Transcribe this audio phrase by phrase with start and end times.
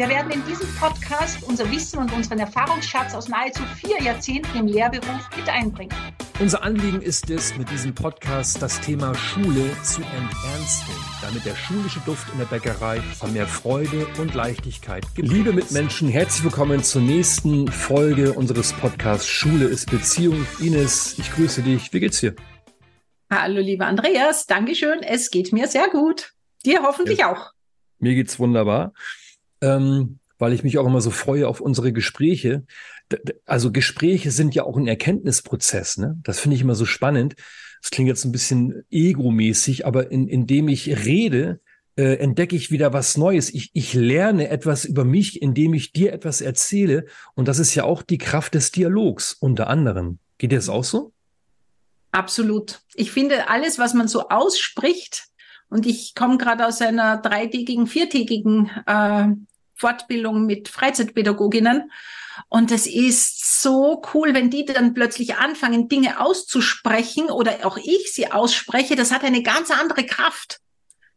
[0.00, 4.66] Wir werden in diesem Podcast unser Wissen und unseren Erfahrungsschatz aus nahezu vier Jahrzehnten im
[4.66, 5.94] Lehrberuf mit einbringen.
[6.38, 12.00] Unser Anliegen ist es, mit diesem Podcast das Thema Schule zu enternsten, damit der schulische
[12.06, 15.28] Duft in der Bäckerei von mehr Freude und Leichtigkeit gibt.
[15.28, 20.46] Liebe Mitmenschen, herzlich willkommen zur nächsten Folge unseres Podcasts Schule ist Beziehung.
[20.60, 21.92] Ines, ich grüße dich.
[21.92, 22.34] Wie geht's dir?
[23.28, 24.46] Hallo, lieber Andreas.
[24.46, 25.02] Dankeschön.
[25.02, 26.32] Es geht mir sehr gut.
[26.64, 27.32] Dir hoffentlich ja.
[27.32, 27.52] auch.
[27.98, 28.94] Mir geht's wunderbar
[29.60, 32.64] ähm, weil ich mich auch immer so freue auf unsere Gespräche.
[33.44, 35.98] Also Gespräche sind ja auch ein Erkenntnisprozess.
[35.98, 36.18] Ne?
[36.22, 37.36] Das finde ich immer so spannend.
[37.82, 41.60] Das klingt jetzt ein bisschen egomäßig, aber in, indem ich rede,
[41.96, 43.52] äh, entdecke ich wieder was Neues.
[43.52, 47.06] Ich, ich lerne etwas über mich, indem ich dir etwas erzähle.
[47.34, 50.18] Und das ist ja auch die Kraft des Dialogs unter anderem.
[50.38, 51.12] Geht dir das auch so?
[52.12, 52.80] Absolut.
[52.94, 55.26] Ich finde, alles, was man so ausspricht,
[55.68, 59.28] und ich komme gerade aus einer dreitägigen, viertägigen äh,
[59.80, 61.90] Fortbildung mit Freizeitpädagoginnen.
[62.48, 68.12] Und es ist so cool, wenn die dann plötzlich anfangen, Dinge auszusprechen oder auch ich
[68.12, 68.96] sie ausspreche.
[68.96, 70.60] Das hat eine ganz andere Kraft.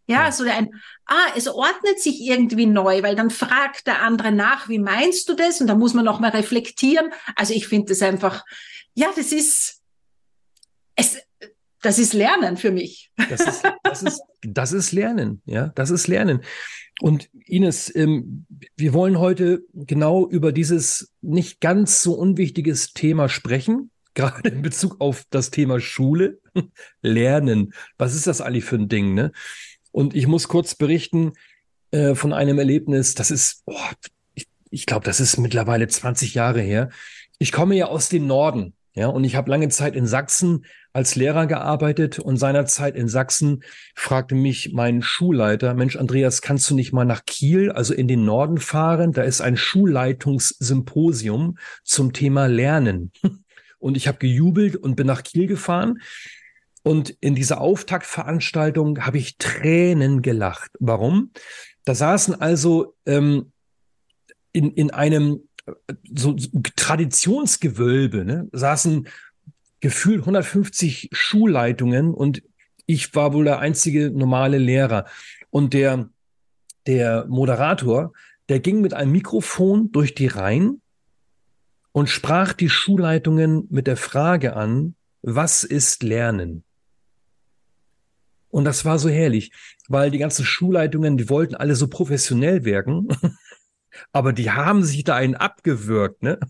[0.06, 0.70] Ja, so ein,
[1.06, 5.34] ah, es ordnet sich irgendwie neu, weil dann fragt der andere nach, wie meinst du
[5.34, 5.62] das?
[5.62, 7.14] Und da muss man nochmal reflektieren.
[7.36, 8.44] Also ich finde das einfach,
[8.96, 9.82] ja, das ist,
[10.96, 11.20] es,
[11.84, 13.12] das ist Lernen für mich.
[13.30, 16.42] Das ist, das ist, das ist Lernen, ja, das ist Lernen.
[17.02, 18.46] Und Ines, ähm,
[18.76, 25.02] wir wollen heute genau über dieses nicht ganz so unwichtiges Thema sprechen, gerade in Bezug
[25.02, 26.40] auf das Thema Schule,
[27.02, 27.74] Lernen.
[27.98, 29.32] Was ist das eigentlich für ein Ding, ne?
[29.92, 31.34] Und ich muss kurz berichten
[31.92, 33.76] äh, von einem Erlebnis, das ist, oh,
[34.34, 36.90] ich, ich glaube, das ist mittlerweile 20 Jahre her.
[37.38, 41.16] Ich komme ja aus dem Norden, ja, und ich habe lange Zeit in Sachsen als
[41.16, 43.64] Lehrer gearbeitet und seinerzeit in Sachsen
[43.96, 48.24] fragte mich mein Schulleiter, Mensch, Andreas, kannst du nicht mal nach Kiel, also in den
[48.24, 49.12] Norden fahren?
[49.12, 53.12] Da ist ein Schulleitungssymposium zum Thema Lernen.
[53.80, 56.00] Und ich habe gejubelt und bin nach Kiel gefahren.
[56.84, 60.72] Und in dieser Auftaktveranstaltung habe ich Tränen gelacht.
[60.80, 61.32] Warum?
[61.84, 63.52] Da saßen also ähm,
[64.54, 65.50] in, in einem
[66.14, 69.06] so, so Traditionsgewölbe, ne, saßen
[69.84, 72.42] gefühlt 150 Schulleitungen und
[72.86, 75.04] ich war wohl der einzige normale Lehrer.
[75.50, 76.10] Und der,
[76.88, 78.14] der Moderator,
[78.48, 80.82] der ging mit einem Mikrofon durch die Reihen
[81.92, 86.64] und sprach die Schulleitungen mit der Frage an, was ist Lernen?
[88.48, 89.52] Und das war so herrlich,
[89.90, 93.10] weil die ganzen Schulleitungen, die wollten alle so professionell wirken.
[94.12, 96.24] aber die haben sich da einen abgewürgt.
[96.24, 96.40] Ne?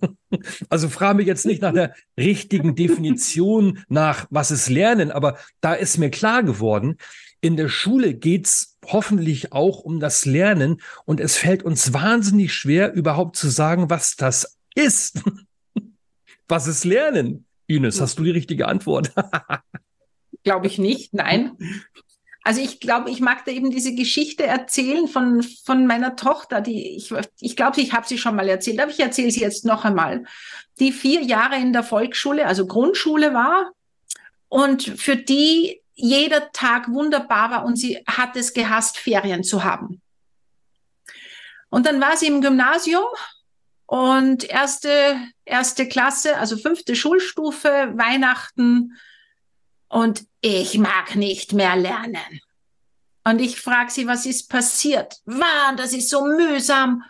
[0.67, 5.75] Also frage mich jetzt nicht nach der richtigen Definition nach, was ist Lernen, aber da
[5.75, 6.97] ist mir klar geworden,
[7.39, 12.93] in der Schule geht's hoffentlich auch um das Lernen und es fällt uns wahnsinnig schwer,
[12.93, 15.21] überhaupt zu sagen, was das ist.
[16.49, 17.45] Was ist Lernen?
[17.67, 19.13] Ines, hast du die richtige Antwort?
[20.43, 21.53] Glaube ich nicht, nein.
[22.43, 26.97] Also ich glaube, ich mag da eben diese Geschichte erzählen von, von meiner Tochter, die
[26.97, 29.85] ich, ich glaube, ich habe sie schon mal erzählt, aber ich erzähle sie jetzt noch
[29.85, 30.25] einmal,
[30.79, 33.71] die vier Jahre in der Volksschule, also Grundschule war
[34.49, 40.01] und für die jeder Tag wunderbar war und sie hat es gehasst, Ferien zu haben.
[41.69, 43.05] Und dann war sie im Gymnasium
[43.85, 48.97] und erste, erste Klasse, also fünfte Schulstufe, Weihnachten,
[49.93, 52.41] und ich mag nicht mehr lernen.
[53.23, 55.17] Und ich frage sie, was ist passiert?
[55.25, 57.03] Mann, das ist so mühsam.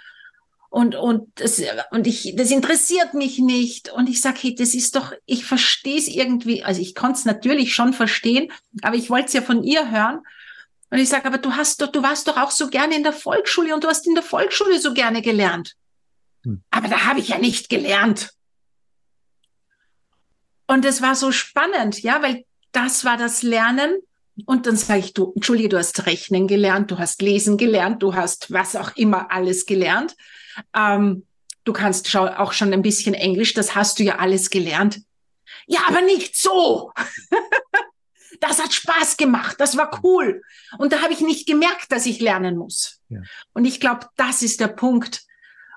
[0.69, 3.89] Und, und, das, und ich, das interessiert mich nicht.
[3.89, 6.62] Und ich sage, hey, das ist doch, ich verstehe es irgendwie.
[6.65, 8.51] Also ich konnte es natürlich schon verstehen,
[8.81, 10.19] aber ich wollte es ja von ihr hören.
[10.89, 13.13] Und ich sage, aber du hast doch, du warst doch auch so gerne in der
[13.13, 15.75] Volksschule und du hast in der Volksschule so gerne gelernt.
[16.44, 16.62] Hm.
[16.69, 18.31] Aber da habe ich ja nicht gelernt.
[20.68, 22.44] Und es war so spannend, ja, weil
[22.74, 24.02] das war das Lernen,
[24.46, 28.16] Und dann sage ich, du, entschuldige, du hast Rechnen gelernt, du hast Lesen gelernt, du
[28.16, 30.16] hast was auch immer alles gelernt.
[30.75, 31.25] Ähm,
[31.64, 35.02] du kannst auch schon ein bisschen Englisch, das hast du ja alles gelernt.
[35.68, 36.92] Ja, aber nicht so.
[38.42, 40.42] das hat Spaß gemacht, das war cool.
[40.80, 43.00] Und da habe ich nicht gemerkt, dass ich lernen muss.
[43.10, 43.22] Ja.
[43.54, 45.22] Und ich glaube, das ist der Punkt,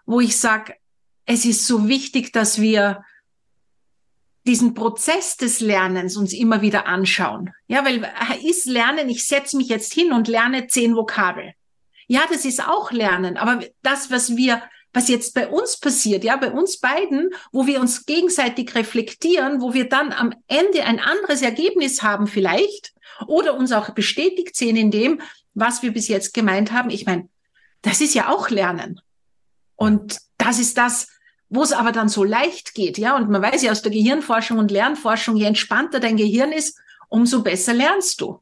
[0.07, 0.75] wo ich sage,
[1.27, 3.05] es ist so wichtig, dass wir
[4.47, 7.53] diesen Prozess des Lernens uns immer wieder anschauen.
[7.67, 11.53] Ja, weil äh, ist Lernen, ich setze mich jetzt hin und lerne zehn Vokabel.
[12.07, 14.63] Ja, das ist auch Lernen, aber das, was wir,
[14.93, 19.75] was jetzt bei uns passiert, ja, bei uns beiden, wo wir uns gegenseitig reflektieren, wo
[19.75, 22.93] wir dann am Ende ein anderes Ergebnis haben vielleicht
[23.27, 25.21] oder uns auch bestätigt sehen in dem,
[25.55, 26.91] was wir bis jetzt gemeint haben.
[26.91, 27.29] Ich meine,
[27.83, 29.01] das ist ja auch Lernen.
[29.75, 31.09] Und das ist das,
[31.49, 34.59] wo es aber dann so leicht geht, ja, und man weiß ja aus der Gehirnforschung
[34.59, 36.79] und Lernforschung, je entspannter dein Gehirn ist,
[37.09, 38.41] umso besser lernst du.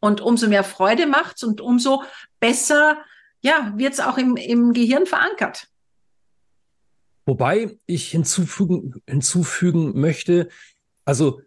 [0.00, 2.04] Und umso mehr Freude macht's und umso
[2.38, 2.98] besser,
[3.40, 5.68] ja, wird's auch im, im Gehirn verankert.
[7.26, 10.48] Wobei ich hinzufügen, hinzufügen möchte,
[11.04, 11.42] also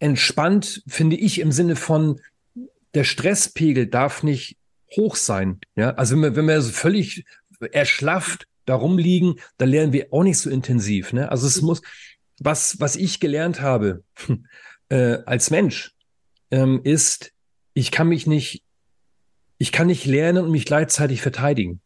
[0.00, 2.20] entspannt finde ich im Sinne von,
[2.94, 4.56] der Stresspegel darf nicht
[4.96, 5.60] hoch sein.
[5.76, 7.24] Ja, also wenn wir, wenn wir so völlig
[7.72, 11.12] erschlafft darum liegen, dann lernen wir auch nicht so intensiv.
[11.12, 11.30] Ne?
[11.30, 11.82] Also es muss,
[12.38, 14.02] was, was ich gelernt habe
[14.88, 15.92] äh, als Mensch,
[16.50, 17.32] ähm, ist,
[17.74, 18.62] ich kann mich nicht,
[19.58, 21.80] ich kann nicht lernen und mich gleichzeitig verteidigen.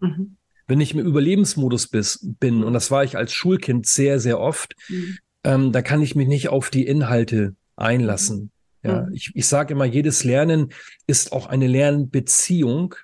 [0.00, 0.36] Mhm.
[0.66, 4.74] Wenn ich im Überlebensmodus bis, bin, und das war ich als Schulkind sehr, sehr oft,
[4.88, 5.18] mhm.
[5.44, 8.52] ähm, da kann ich mich nicht auf die Inhalte einlassen.
[8.82, 9.14] Ja, mhm.
[9.14, 10.72] ich, ich sage immer, jedes Lernen
[11.06, 12.94] ist auch eine Lernbeziehung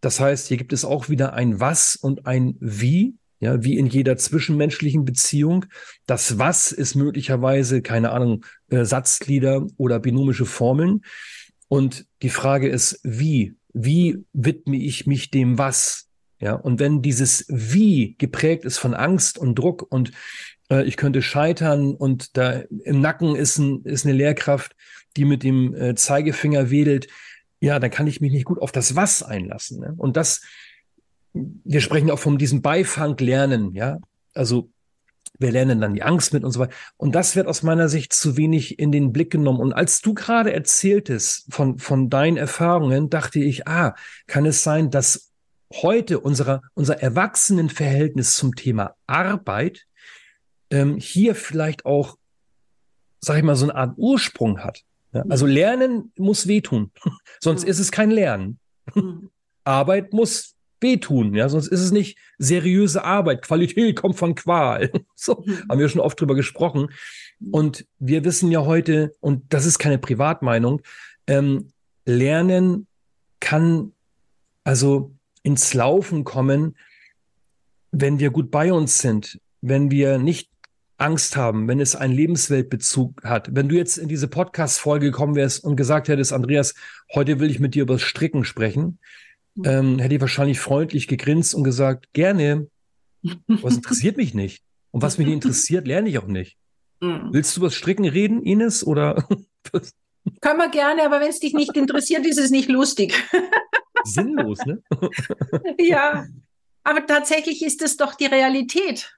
[0.00, 3.86] das heißt, hier gibt es auch wieder ein Was und ein Wie, ja, wie in
[3.86, 5.66] jeder zwischenmenschlichen Beziehung.
[6.06, 11.02] Das Was ist möglicherweise, keine Ahnung, äh, Satzglieder oder binomische Formeln.
[11.68, 13.54] Und die Frage ist, wie?
[13.72, 16.08] Wie widme ich mich dem Was?
[16.38, 20.12] Ja, und wenn dieses Wie geprägt ist von Angst und Druck und
[20.70, 24.76] äh, ich könnte scheitern und da im Nacken ist, ein, ist eine Lehrkraft,
[25.16, 27.08] die mit dem äh, Zeigefinger wedelt,
[27.60, 29.80] ja, dann kann ich mich nicht gut auf das Was einlassen.
[29.80, 29.94] Ne?
[29.96, 30.42] Und das,
[31.32, 33.98] wir sprechen auch von diesem Beifang lernen, ja.
[34.34, 34.70] Also
[35.38, 36.74] wir lernen dann die Angst mit und so weiter.
[36.96, 39.60] Und das wird aus meiner Sicht zu wenig in den Blick genommen.
[39.60, 43.94] Und als du gerade erzähltest von, von deinen Erfahrungen, dachte ich, ah,
[44.26, 45.32] kann es sein, dass
[45.74, 49.86] heute unser, unser Erwachsenenverhältnis zum Thema Arbeit
[50.70, 52.16] ähm, hier vielleicht auch,
[53.20, 54.84] sag ich mal, so eine Art Ursprung hat.
[55.12, 56.90] Ja, also Lernen muss wehtun,
[57.40, 57.70] sonst mhm.
[57.70, 58.58] ist es kein Lernen.
[58.94, 59.30] Mhm.
[59.64, 63.42] Arbeit muss wehtun, ja, sonst ist es nicht seriöse Arbeit.
[63.42, 64.90] Qualität kommt von Qual.
[65.14, 65.68] So mhm.
[65.68, 66.90] haben wir schon oft drüber gesprochen.
[67.50, 70.82] Und wir wissen ja heute, und das ist keine Privatmeinung,
[71.26, 71.72] ähm,
[72.04, 72.86] Lernen
[73.40, 73.92] kann
[74.64, 75.12] also
[75.42, 76.76] ins Laufen kommen,
[77.92, 80.50] wenn wir gut bei uns sind, wenn wir nicht
[80.98, 83.54] Angst haben, wenn es einen Lebensweltbezug hat.
[83.54, 86.74] Wenn du jetzt in diese Podcast-Folge gekommen wärst und gesagt hättest, Andreas,
[87.14, 88.98] heute will ich mit dir über Stricken sprechen,
[89.54, 89.64] mhm.
[89.64, 92.68] ähm, hätte ich wahrscheinlich freundlich gegrinst und gesagt, gerne.
[93.48, 94.62] Was interessiert mich nicht.
[94.90, 96.56] Und was mich interessiert, lerne ich auch nicht.
[97.00, 97.28] Mhm.
[97.32, 98.86] Willst du über Stricken reden, Ines?
[98.86, 99.28] Oder?
[100.40, 103.14] Können wir gerne, aber wenn es dich nicht interessiert, ist es nicht lustig.
[104.04, 104.82] Sinnlos, ne?
[105.78, 106.26] ja,
[106.84, 109.16] aber tatsächlich ist es doch die Realität.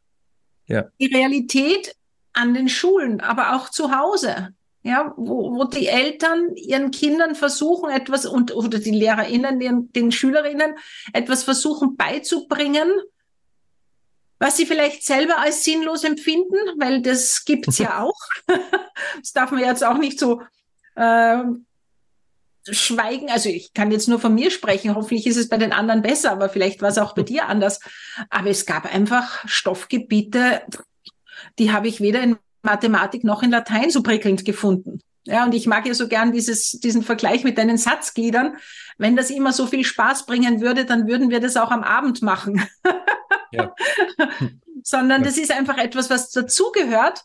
[0.68, 0.84] Ja.
[1.00, 1.94] Die Realität
[2.32, 4.54] an den Schulen, aber auch zu Hause.
[4.82, 10.12] Ja, wo, wo die Eltern ihren Kindern versuchen, etwas und oder die LehrerInnen, den, den
[10.12, 10.76] Schülerinnen
[11.12, 12.88] etwas versuchen beizubringen,
[14.38, 18.20] was sie vielleicht selber als sinnlos empfinden, weil das gibt's ja auch.
[18.46, 20.42] das darf man jetzt auch nicht so
[20.94, 21.42] äh,
[22.70, 23.30] schweigen.
[23.30, 24.94] Also ich kann jetzt nur von mir sprechen.
[24.94, 27.80] Hoffentlich ist es bei den anderen besser, aber vielleicht war es auch bei dir anders.
[28.30, 30.62] Aber es gab einfach Stoffgebiete,
[31.58, 35.00] die habe ich weder in Mathematik noch in Latein so prickelnd gefunden.
[35.24, 38.56] Ja, und ich mag ja so gern dieses, diesen Vergleich mit deinen Satzgliedern.
[38.96, 42.22] Wenn das immer so viel Spaß bringen würde, dann würden wir das auch am Abend
[42.22, 42.66] machen.
[43.50, 43.74] Ja.
[44.82, 45.26] Sondern ja.
[45.26, 47.24] das ist einfach etwas, was dazugehört.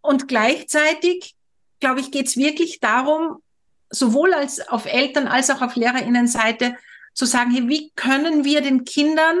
[0.00, 1.36] Und gleichzeitig,
[1.78, 3.42] glaube ich, geht es wirklich darum,
[3.90, 6.76] sowohl als auf Eltern als auch auf Lehrerinnenseite
[7.14, 9.36] zu sagen, hey, wie können wir den Kindern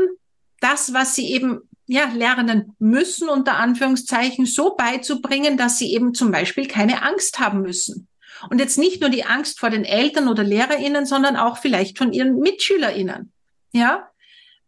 [0.60, 6.32] das, was sie eben ja, lernen müssen, unter Anführungszeichen, so beizubringen, dass sie eben zum
[6.32, 8.08] Beispiel keine Angst haben müssen.
[8.50, 12.12] Und jetzt nicht nur die Angst vor den Eltern oder LehrerInnen, sondern auch vielleicht von
[12.12, 13.32] ihren MitschülerInnen.
[13.72, 14.10] Ja,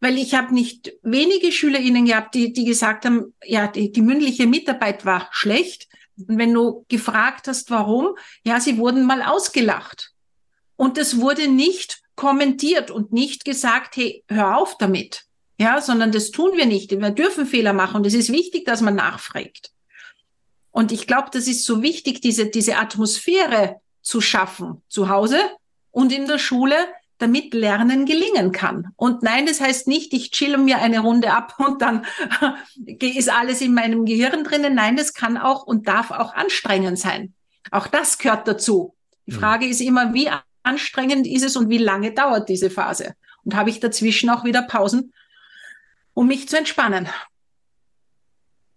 [0.00, 4.46] weil ich habe nicht wenige SchülerInnen gehabt, die, die gesagt haben, ja, die, die mündliche
[4.46, 5.87] Mitarbeit war schlecht.
[6.26, 10.12] Und wenn du gefragt hast, warum, ja, sie wurden mal ausgelacht.
[10.76, 15.24] Und es wurde nicht kommentiert und nicht gesagt, hey, hör auf damit.
[15.60, 16.90] Ja, sondern das tun wir nicht.
[16.90, 19.72] Wir dürfen Fehler machen und es ist wichtig, dass man nachfragt.
[20.70, 25.40] Und ich glaube, das ist so wichtig, diese, diese Atmosphäre zu schaffen, zu Hause
[25.90, 26.76] und in der Schule,
[27.18, 28.92] damit Lernen gelingen kann.
[28.96, 32.06] Und nein, das heißt nicht, ich chill mir eine Runde ab und dann
[32.86, 34.74] ist alles in meinem Gehirn drinnen.
[34.74, 37.34] Nein, das kann auch und darf auch anstrengend sein.
[37.70, 38.94] Auch das gehört dazu.
[39.26, 39.40] Die mhm.
[39.40, 40.30] Frage ist immer, wie
[40.62, 43.14] anstrengend ist es und wie lange dauert diese Phase?
[43.44, 45.12] Und habe ich dazwischen auch wieder Pausen,
[46.14, 47.08] um mich zu entspannen?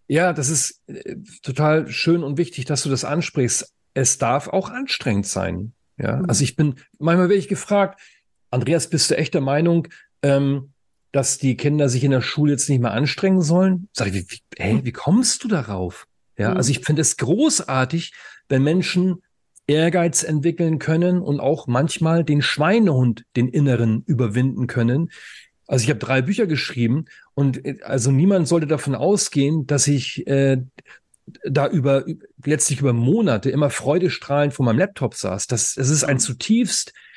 [0.07, 3.73] Ja, das ist äh, total schön und wichtig, dass du das ansprichst.
[3.93, 5.73] Es darf auch anstrengend sein.
[5.97, 6.29] Ja, mhm.
[6.29, 7.99] also ich bin, manchmal werde ich gefragt,
[8.51, 9.87] Andreas, bist du echt der Meinung,
[10.21, 10.73] ähm,
[11.11, 13.87] dass die Kinder sich in der Schule jetzt nicht mehr anstrengen sollen?
[13.93, 16.07] Sag ich, wie, wie, hey, wie kommst du darauf?
[16.37, 16.57] Ja, mhm.
[16.57, 18.13] also ich finde es großartig,
[18.49, 19.23] wenn Menschen
[19.67, 25.11] Ehrgeiz entwickeln können und auch manchmal den Schweinehund, den inneren, überwinden können.
[25.67, 30.27] Also ich habe drei Bücher geschrieben und äh, also niemand sollte davon ausgehen, dass ich
[30.27, 30.57] äh,
[31.45, 32.03] da über
[32.43, 35.47] letztlich über Monate immer freudestrahlend vor meinem Laptop saß.
[35.47, 37.10] Das, das ist ein zutiefst äh,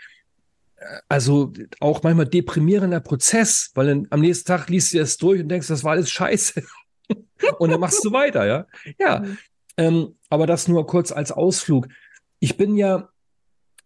[1.08, 5.48] also auch manchmal deprimierender Prozess, weil dann, am nächsten Tag liest du es durch und
[5.48, 6.62] denkst, das war alles scheiße.
[7.58, 8.66] und dann machst du weiter, ja.
[8.98, 9.20] Ja.
[9.20, 9.38] Mhm.
[9.76, 11.88] Ähm, aber das nur kurz als Ausflug.
[12.38, 13.08] Ich bin ja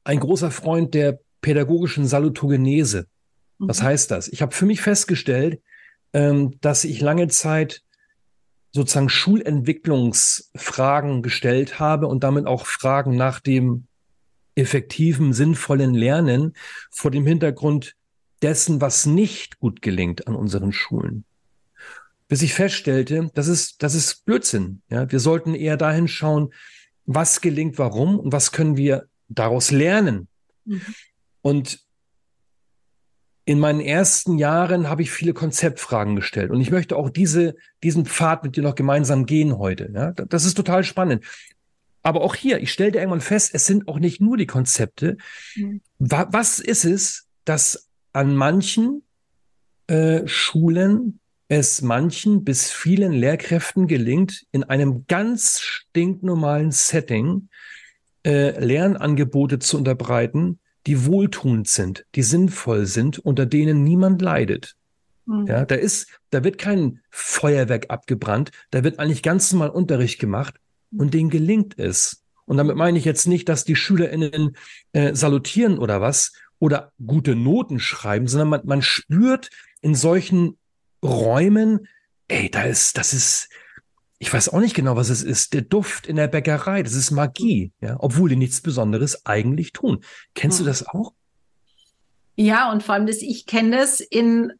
[0.04, 3.06] ein großer Freund der pädagogischen Salutogenese.
[3.58, 3.86] Was mhm.
[3.86, 4.28] heißt das?
[4.28, 5.62] Ich habe für mich festgestellt,
[6.12, 7.82] ähm, dass ich lange Zeit
[8.70, 13.87] sozusagen Schulentwicklungsfragen gestellt habe und damit auch Fragen nach dem
[14.58, 16.54] effektiven, sinnvollen Lernen
[16.90, 17.94] vor dem Hintergrund
[18.42, 21.24] dessen, was nicht gut gelingt an unseren Schulen.
[22.28, 24.82] Bis ich feststellte, das ist, das ist Blödsinn.
[24.90, 26.52] Ja, wir sollten eher dahin schauen,
[27.06, 30.28] was gelingt, warum und was können wir daraus lernen.
[30.64, 30.82] Mhm.
[31.40, 31.80] Und
[33.46, 38.04] in meinen ersten Jahren habe ich viele Konzeptfragen gestellt und ich möchte auch diese, diesen
[38.04, 39.90] Pfad mit dir noch gemeinsam gehen heute.
[39.94, 40.12] Ja?
[40.12, 41.24] Das ist total spannend.
[42.02, 45.16] Aber auch hier, ich stellte irgendwann fest, es sind auch nicht nur die Konzepte.
[45.56, 45.80] Mhm.
[45.98, 49.02] Was ist es, dass an manchen
[49.88, 57.48] äh, Schulen es manchen bis vielen Lehrkräften gelingt, in einem ganz stinknormalen Setting
[58.24, 64.76] äh, Lernangebote zu unterbreiten, die wohltuend sind, die sinnvoll sind, unter denen niemand leidet.
[65.24, 65.46] Mhm.
[65.46, 70.54] Ja, da ist, da wird kein Feuerwerk abgebrannt, da wird eigentlich ganz normal Unterricht gemacht
[70.96, 72.24] und denen gelingt es.
[72.44, 74.56] Und damit meine ich jetzt nicht, dass die SchülerInnen
[74.92, 80.56] äh, salutieren oder was oder gute Noten schreiben, sondern man, man spürt in solchen
[81.02, 81.86] Räumen,
[82.26, 83.48] ey, da ist, das ist,
[84.18, 85.54] ich weiß auch nicht genau, was es ist.
[85.54, 90.02] Der Duft in der Bäckerei, das ist Magie, ja, obwohl die nichts Besonderes eigentlich tun.
[90.34, 90.64] Kennst hm.
[90.64, 91.12] du das auch?
[92.34, 94.52] Ja, und vor allem, dass ich kenne das in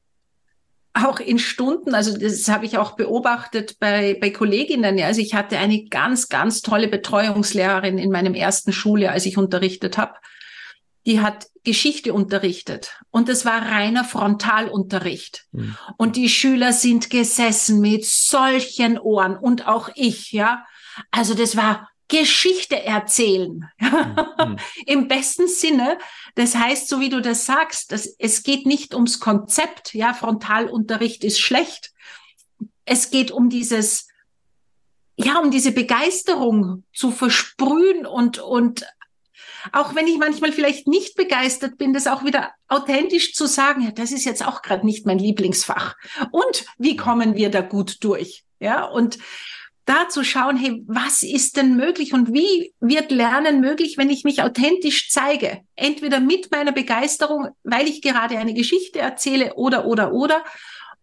[0.95, 4.99] auch in Stunden, also das habe ich auch beobachtet bei, bei Kolleginnen.
[4.99, 5.07] Ja.
[5.07, 9.99] Also ich hatte eine ganz, ganz tolle Betreuungslehrerin in meinem ersten Schuljahr, als ich unterrichtet
[9.99, 10.14] habe
[11.09, 15.47] die hat Geschichte unterrichtet und es war reiner Frontalunterricht.
[15.52, 15.75] Mhm.
[15.97, 20.66] Und die Schüler sind gesessen mit solchen Ohren und auch ich, ja.
[21.11, 23.71] Also das war Geschichte erzählen.
[23.79, 24.57] Mhm.
[24.87, 25.99] Im besten Sinne.
[26.35, 31.23] Das heißt, so wie du das sagst, das, es geht nicht ums Konzept, ja, Frontalunterricht
[31.25, 31.93] ist schlecht.
[32.85, 34.09] Es geht um dieses,
[35.17, 38.87] ja, um diese Begeisterung zu versprühen und, und
[39.73, 43.91] auch wenn ich manchmal vielleicht nicht begeistert bin, das auch wieder authentisch zu sagen, ja,
[43.91, 45.97] das ist jetzt auch gerade nicht mein Lieblingsfach.
[46.31, 48.45] Und wie kommen wir da gut durch?
[48.61, 49.19] Ja, und
[49.88, 54.25] da zu schauen, hey, was ist denn möglich und wie wird Lernen möglich, wenn ich
[54.25, 55.62] mich authentisch zeige?
[55.76, 60.45] Entweder mit meiner Begeisterung, weil ich gerade eine Geschichte erzähle oder, oder, oder.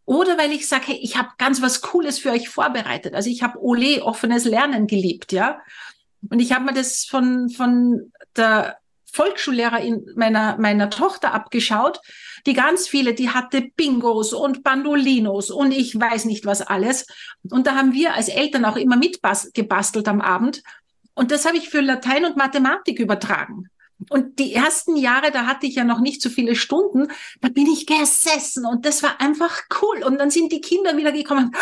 [0.05, 3.15] Oder weil ich sage, hey, ich habe ganz was Cooles für euch vorbereitet.
[3.15, 5.59] Also ich habe Ole offenes Lernen geliebt, ja.
[6.29, 8.77] Und ich habe mir das von, von der
[9.15, 12.01] Volksschullehrerin meiner, meiner Tochter abgeschaut,
[12.45, 17.07] die ganz viele, die hatte Bingos und Bandolinos und ich weiß nicht was alles.
[17.49, 20.63] Und da haben wir als Eltern auch immer mitgebastelt am Abend.
[21.13, 23.69] Und das habe ich für Latein und Mathematik übertragen.
[24.09, 27.07] Und die ersten Jahre, da hatte ich ja noch nicht so viele Stunden,
[27.39, 30.03] da bin ich gesessen und das war einfach cool.
[30.03, 31.55] Und dann sind die Kinder wieder gekommen,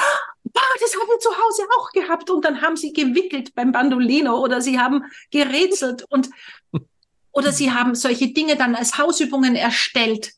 [0.43, 2.31] boah, das haben wir zu Hause auch gehabt.
[2.31, 6.29] Und dann haben sie gewickelt beim Bandolino oder sie haben gerätselt und
[7.33, 10.31] oder sie haben solche Dinge dann als Hausübungen erstellt.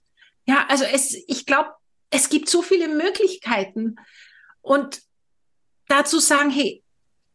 [0.47, 1.69] Ja, also es, ich glaube,
[2.09, 3.97] es gibt so viele Möglichkeiten.
[4.61, 5.01] Und
[5.87, 6.81] dazu sagen, hey,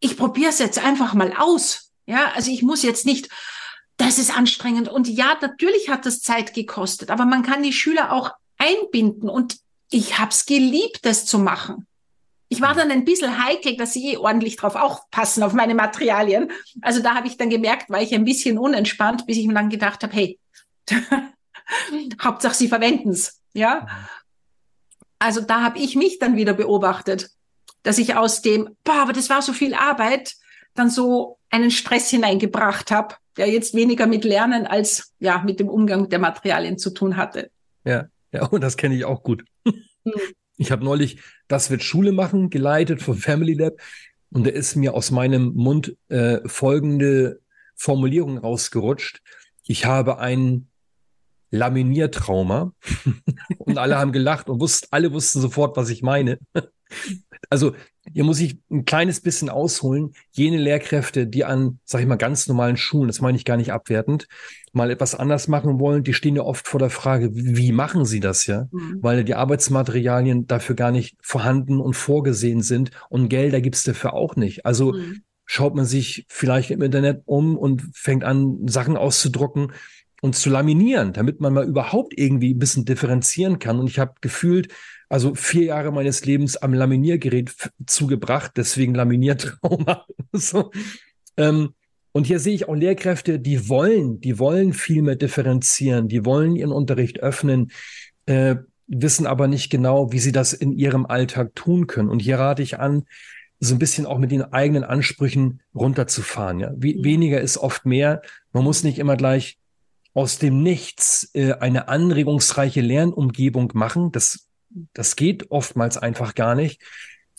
[0.01, 1.93] ich probiere es jetzt einfach mal aus.
[2.07, 3.29] Ja, also ich muss jetzt nicht,
[3.99, 4.89] das ist anstrengend.
[4.89, 9.29] Und ja, natürlich hat das Zeit gekostet, aber man kann die Schüler auch einbinden.
[9.29, 9.59] Und
[9.91, 11.87] ich habe es geliebt, das zu machen.
[12.53, 16.51] Ich war dann ein bisschen heikel, dass sie eh ordentlich drauf aufpassen auf meine Materialien.
[16.83, 19.71] Also da habe ich dann gemerkt, war ich ein bisschen unentspannt, bis ich mir dann
[19.71, 20.39] gedacht habe, hey,
[22.21, 23.41] Hauptsache sie verwenden es.
[23.53, 23.87] Ja.
[25.21, 27.31] Also da habe ich mich dann wieder beobachtet,
[27.85, 30.35] dass ich aus dem, boah, aber das war so viel Arbeit,
[30.75, 35.69] dann so einen Stress hineingebracht habe, der jetzt weniger mit Lernen als ja mit dem
[35.69, 37.53] Umgang der Materialien zu tun hatte.
[37.85, 39.45] Ja, ja, und das kenne ich auch gut.
[40.61, 43.81] Ich habe neulich Das wird Schule machen geleitet von Family Lab
[44.31, 47.41] und da ist mir aus meinem Mund äh, folgende
[47.75, 49.23] Formulierung rausgerutscht.
[49.65, 50.69] Ich habe ein
[51.51, 52.75] Laminiertrauma
[53.59, 56.39] und alle haben gelacht und wussten, alle wussten sofort, was ich meine.
[57.49, 57.75] Also
[58.13, 60.13] hier muss ich ein kleines bisschen ausholen.
[60.33, 63.73] Jene Lehrkräfte, die an, sag ich mal, ganz normalen Schulen, das meine ich gar nicht
[63.73, 64.29] abwertend,
[64.73, 68.21] mal etwas anders machen wollen, die stehen ja oft vor der Frage, wie machen sie
[68.21, 68.69] das ja?
[68.71, 68.99] Mhm.
[69.01, 74.37] Weil die Arbeitsmaterialien dafür gar nicht vorhanden und vorgesehen sind und Gelder gibt's dafür auch
[74.37, 74.67] nicht.
[74.67, 75.23] Also mhm.
[75.45, 79.73] schaut man sich vielleicht im Internet um und fängt an, Sachen auszudrucken
[80.21, 83.79] und zu laminieren, damit man mal überhaupt irgendwie ein bisschen differenzieren kann.
[83.79, 84.73] Und ich habe gefühlt,
[85.09, 87.53] also vier Jahre meines Lebens am Laminiergerät
[87.87, 90.07] zugebracht, deswegen Laminiertrauma.
[90.33, 90.71] so.
[91.37, 91.75] Ähm,
[92.13, 96.57] und hier sehe ich auch Lehrkräfte, die wollen, die wollen viel mehr differenzieren, die wollen
[96.57, 97.71] ihren Unterricht öffnen,
[98.27, 98.57] äh,
[98.89, 102.09] wissen aber nicht genau, wie sie das in ihrem Alltag tun können.
[102.09, 103.05] Und hier rate ich an,
[103.61, 106.59] so ein bisschen auch mit den eigenen Ansprüchen runterzufahren.
[106.59, 107.05] Ja, Wie, mhm.
[107.05, 108.23] weniger ist oft mehr.
[108.53, 109.60] Man muss nicht immer gleich
[110.15, 114.13] aus dem Nichts äh, eine anregungsreiche Lernumgebung machen.
[114.13, 114.49] Das,
[114.93, 116.83] das geht oftmals einfach gar nicht,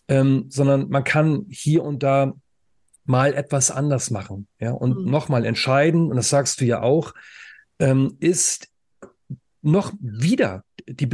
[0.08, 2.34] ähm, sondern man kann hier und da
[3.06, 4.48] mal etwas anders machen.
[4.60, 5.12] Ja, und mhm.
[5.12, 7.13] nochmal entscheiden, und das sagst du ja auch,
[7.80, 8.70] ähm, ist
[9.62, 11.06] noch wieder die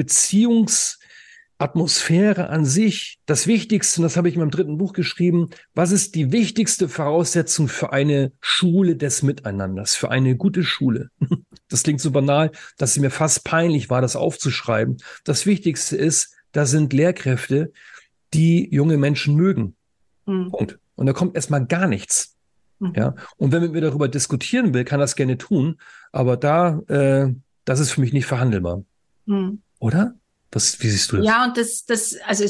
[1.57, 5.91] Beziehungsatmosphäre an sich das Wichtigste, und das habe ich in meinem dritten Buch geschrieben, was
[5.91, 11.09] ist die wichtigste Voraussetzung für eine Schule des Miteinanders, für eine gute Schule?
[11.69, 14.97] Das klingt so banal, dass es mir fast peinlich war, das aufzuschreiben.
[15.25, 17.73] Das Wichtigste ist, da sind Lehrkräfte,
[18.33, 19.75] die junge Menschen mögen.
[20.25, 20.49] Mhm.
[20.49, 20.79] Punkt.
[20.95, 22.37] Und da kommt erstmal gar nichts.
[22.79, 22.93] Mhm.
[22.95, 23.15] Ja.
[23.35, 25.75] Und wenn man mir darüber diskutieren will, kann das gerne tun.
[26.13, 27.33] Aber da, äh,
[27.65, 28.85] das ist für mich nicht verhandelbar.
[29.25, 29.61] Mhm.
[29.79, 30.15] Oder?
[30.51, 31.25] Was, wie siehst du das?
[31.25, 32.45] Ja, und das, das, also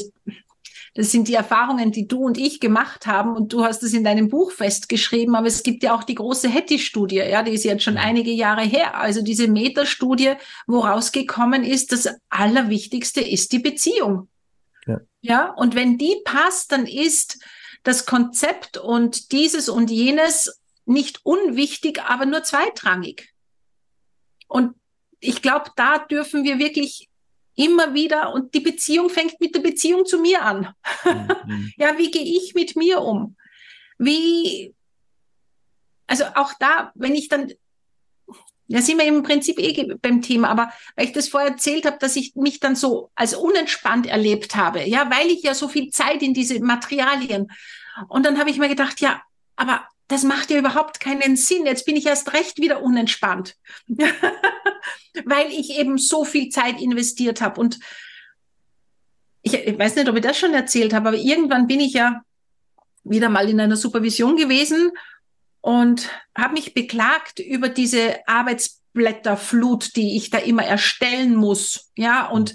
[0.94, 3.36] das sind die Erfahrungen, die du und ich gemacht haben.
[3.36, 5.36] Und du hast es in deinem Buch festgeschrieben.
[5.36, 7.18] Aber es gibt ja auch die große Hattie-Studie.
[7.18, 8.96] Ja, die ist jetzt schon einige Jahre her.
[8.96, 10.34] Also diese Meta-Studie,
[10.66, 14.28] wo rausgekommen ist, das Allerwichtigste ist die Beziehung.
[14.86, 15.00] Ja.
[15.20, 17.38] ja, und wenn die passt, dann ist
[17.84, 23.32] das Konzept und dieses und jenes nicht unwichtig, aber nur zweitrangig.
[24.48, 24.74] Und
[25.20, 27.07] ich glaube, da dürfen wir wirklich
[27.58, 30.68] immer wieder, und die Beziehung fängt mit der Beziehung zu mir an.
[31.04, 31.72] Mhm.
[31.76, 33.36] ja, wie gehe ich mit mir um?
[33.98, 34.74] Wie,
[36.06, 37.52] also auch da, wenn ich dann
[38.68, 41.96] ja, sind wir im Prinzip eh beim Thema, aber weil ich das vorher erzählt habe,
[41.98, 45.90] dass ich mich dann so als unentspannt erlebt habe, ja, weil ich ja so viel
[45.90, 47.48] Zeit in diese Materialien.
[48.08, 49.22] Und dann habe ich mir gedacht, ja,
[49.56, 51.66] aber das macht ja überhaupt keinen Sinn.
[51.66, 53.56] Jetzt bin ich erst recht wieder unentspannt,
[53.88, 57.60] weil ich eben so viel Zeit investiert habe.
[57.60, 57.78] Und
[59.42, 62.22] ich, ich weiß nicht, ob ich das schon erzählt habe, aber irgendwann bin ich ja
[63.04, 64.90] wieder mal in einer Supervision gewesen
[65.60, 72.54] und habe mich beklagt über diese Arbeitsblätterflut, die ich da immer erstellen muss, ja, und,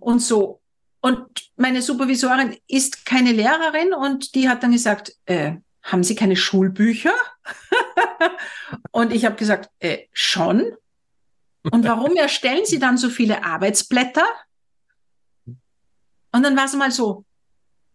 [0.00, 0.60] und so.
[1.00, 5.56] Und meine Supervisorin ist keine Lehrerin und die hat dann gesagt, äh,
[5.90, 7.14] haben Sie keine Schulbücher?
[8.90, 10.72] und ich habe gesagt, äh, schon.
[11.62, 14.24] Und warum erstellen Sie dann so viele Arbeitsblätter?
[15.46, 17.24] Und dann war es mal so,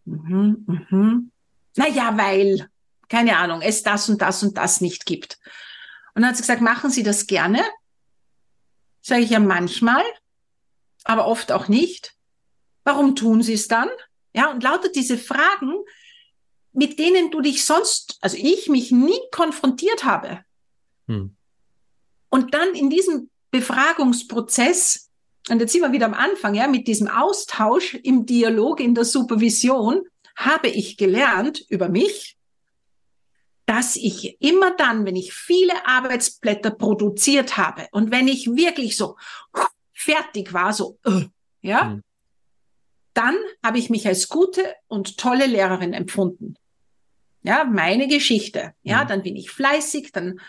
[0.04, 1.30] mhm, mhm.
[1.76, 2.68] naja, weil
[3.08, 5.38] keine Ahnung, es das und das und das nicht gibt.
[6.14, 7.62] Und dann hat sie gesagt, machen Sie das gerne?
[9.02, 10.02] Sage ich ja manchmal,
[11.04, 12.14] aber oft auch nicht.
[12.84, 13.88] Warum tun Sie es dann?
[14.34, 15.74] Ja, und lauter diese Fragen,
[16.74, 20.40] mit denen du dich sonst, also ich mich nie konfrontiert habe.
[21.06, 21.36] Hm.
[22.28, 25.08] Und dann in diesem Befragungsprozess,
[25.48, 29.04] und jetzt sind wir wieder am Anfang, ja, mit diesem Austausch im Dialog, in der
[29.04, 30.02] Supervision,
[30.34, 32.36] habe ich gelernt über mich,
[33.66, 39.16] dass ich immer dann, wenn ich viele Arbeitsblätter produziert habe und wenn ich wirklich so
[39.92, 41.26] fertig war, so, äh,
[41.62, 42.02] ja, mhm.
[43.14, 46.56] dann habe ich mich als gute und tolle Lehrerin empfunden.
[47.44, 48.72] Ja, meine Geschichte.
[48.82, 49.08] Ja, mhm.
[49.08, 50.40] dann bin ich fleißig, dann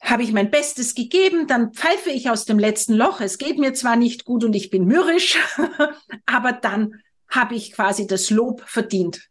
[0.00, 3.20] habe ich mein Bestes gegeben, dann pfeife ich aus dem letzten Loch.
[3.20, 5.38] Es geht mir zwar nicht gut und ich bin mürrisch,
[6.26, 9.28] aber dann habe ich quasi das Lob verdient.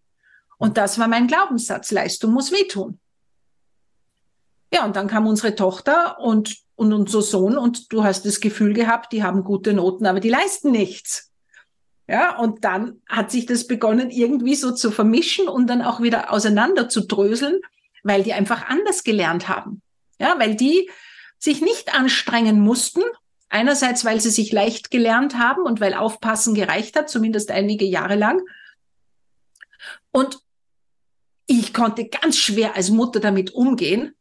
[0.58, 1.92] Und das war mein Glaubenssatz.
[1.92, 3.00] Leistung muss wehtun.
[4.72, 8.74] Ja, und dann kam unsere Tochter und, und unser Sohn und du hast das Gefühl
[8.74, 11.29] gehabt, die haben gute Noten, aber die leisten nichts.
[12.10, 16.34] Ja, und dann hat sich das begonnen, irgendwie so zu vermischen und dann auch wieder
[16.34, 17.62] auseinander zu dröseln,
[18.02, 19.84] weil die einfach anders gelernt haben.
[20.18, 20.90] Ja, weil die
[21.38, 23.04] sich nicht anstrengen mussten.
[23.50, 28.16] Einerseits, weil sie sich leicht gelernt haben und weil Aufpassen gereicht hat, zumindest einige Jahre
[28.16, 28.42] lang.
[30.10, 30.40] Und
[31.46, 34.16] ich konnte ganz schwer als Mutter damit umgehen,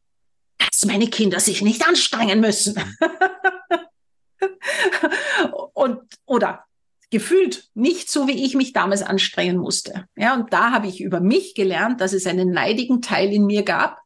[0.58, 2.78] dass meine Kinder sich nicht anstrengen müssen.
[5.72, 6.67] und, oder
[7.10, 10.06] gefühlt nicht so, wie ich mich damals anstrengen musste.
[10.16, 13.62] Ja, und da habe ich über mich gelernt, dass es einen neidigen Teil in mir
[13.62, 13.98] gab,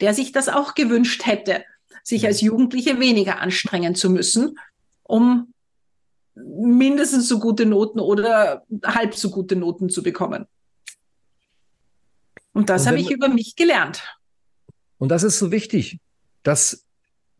[0.00, 1.64] der sich das auch gewünscht hätte,
[2.02, 4.58] sich als Jugendliche weniger anstrengen zu müssen,
[5.02, 5.52] um
[6.34, 10.46] mindestens so gute Noten oder halb so gute Noten zu bekommen.
[12.52, 14.02] Und das habe ich über mich gelernt.
[14.98, 16.00] Und das ist so wichtig,
[16.42, 16.84] das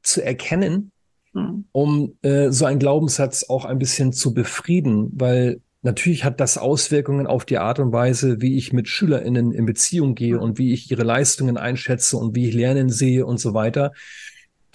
[0.02, 0.92] zu erkennen,
[1.32, 1.64] hm.
[1.72, 7.26] um äh, so einen Glaubenssatz auch ein bisschen zu befrieden, weil Natürlich hat das Auswirkungen
[7.26, 10.90] auf die Art und Weise, wie ich mit SchülerInnen in Beziehung gehe und wie ich
[10.90, 13.92] ihre Leistungen einschätze und wie ich Lernen sehe und so weiter.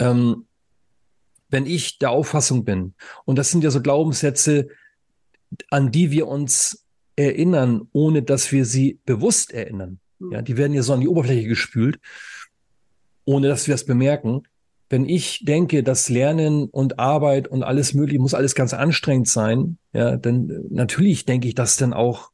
[0.00, 0.46] Ähm,
[1.48, 4.66] wenn ich der Auffassung bin, und das sind ja so Glaubenssätze,
[5.70, 10.00] an die wir uns erinnern, ohne dass wir sie bewusst erinnern.
[10.18, 12.00] Ja, die werden ja so an die Oberfläche gespült,
[13.24, 14.42] ohne dass wir es bemerken
[14.88, 19.78] wenn ich denke, dass Lernen und Arbeit und alles mögliche muss alles ganz anstrengend sein,
[19.92, 22.30] ja, dann äh, natürlich denke ich das dann auch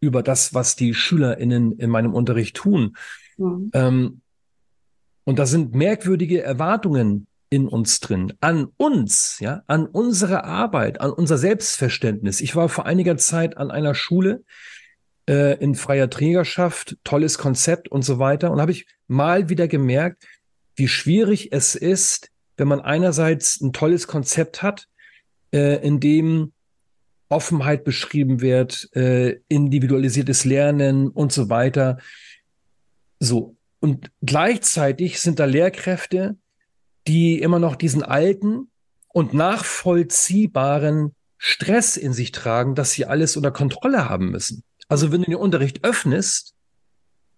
[0.00, 2.96] über das, was die SchülerInnen in meinem Unterricht tun.
[3.38, 3.70] Mhm.
[3.72, 4.20] Ähm,
[5.24, 11.10] und da sind merkwürdige Erwartungen in uns drin, an uns, ja, an unsere Arbeit, an
[11.10, 12.40] unser Selbstverständnis.
[12.40, 14.44] Ich war vor einiger Zeit an einer Schule
[15.28, 18.50] äh, in freier Trägerschaft, tolles Konzept und so weiter.
[18.50, 20.24] Und habe ich mal wieder gemerkt,
[20.76, 24.88] wie schwierig es ist, wenn man einerseits ein tolles Konzept hat,
[25.52, 26.52] äh, in dem
[27.28, 31.98] Offenheit beschrieben wird, äh, individualisiertes Lernen und so weiter.
[33.18, 33.56] So.
[33.80, 36.36] Und gleichzeitig sind da Lehrkräfte,
[37.06, 38.70] die immer noch diesen alten
[39.08, 44.62] und nachvollziehbaren Stress in sich tragen, dass sie alles unter Kontrolle haben müssen.
[44.88, 46.54] Also wenn du den Unterricht öffnest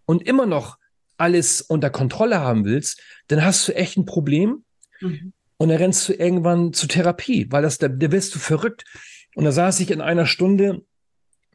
[0.04, 0.78] und immer noch
[1.16, 4.64] alles unter Kontrolle haben willst, dann hast du echt ein Problem.
[5.00, 5.32] Mhm.
[5.58, 8.84] Und dann rennst du irgendwann zur Therapie, weil das, da, da wirst du verrückt.
[9.34, 10.82] Und da saß ich in einer Stunde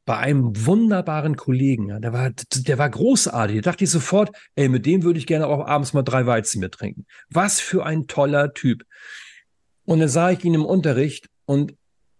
[0.05, 3.61] bei einem wunderbaren Kollegen, ja, der war, der war großartig.
[3.61, 6.59] Da dachte ich sofort, ey, mit dem würde ich gerne auch abends mal drei Weizen
[6.59, 7.05] mit trinken.
[7.29, 8.83] Was für ein toller Typ.
[9.85, 11.75] Und dann sah ich ihn im Unterricht und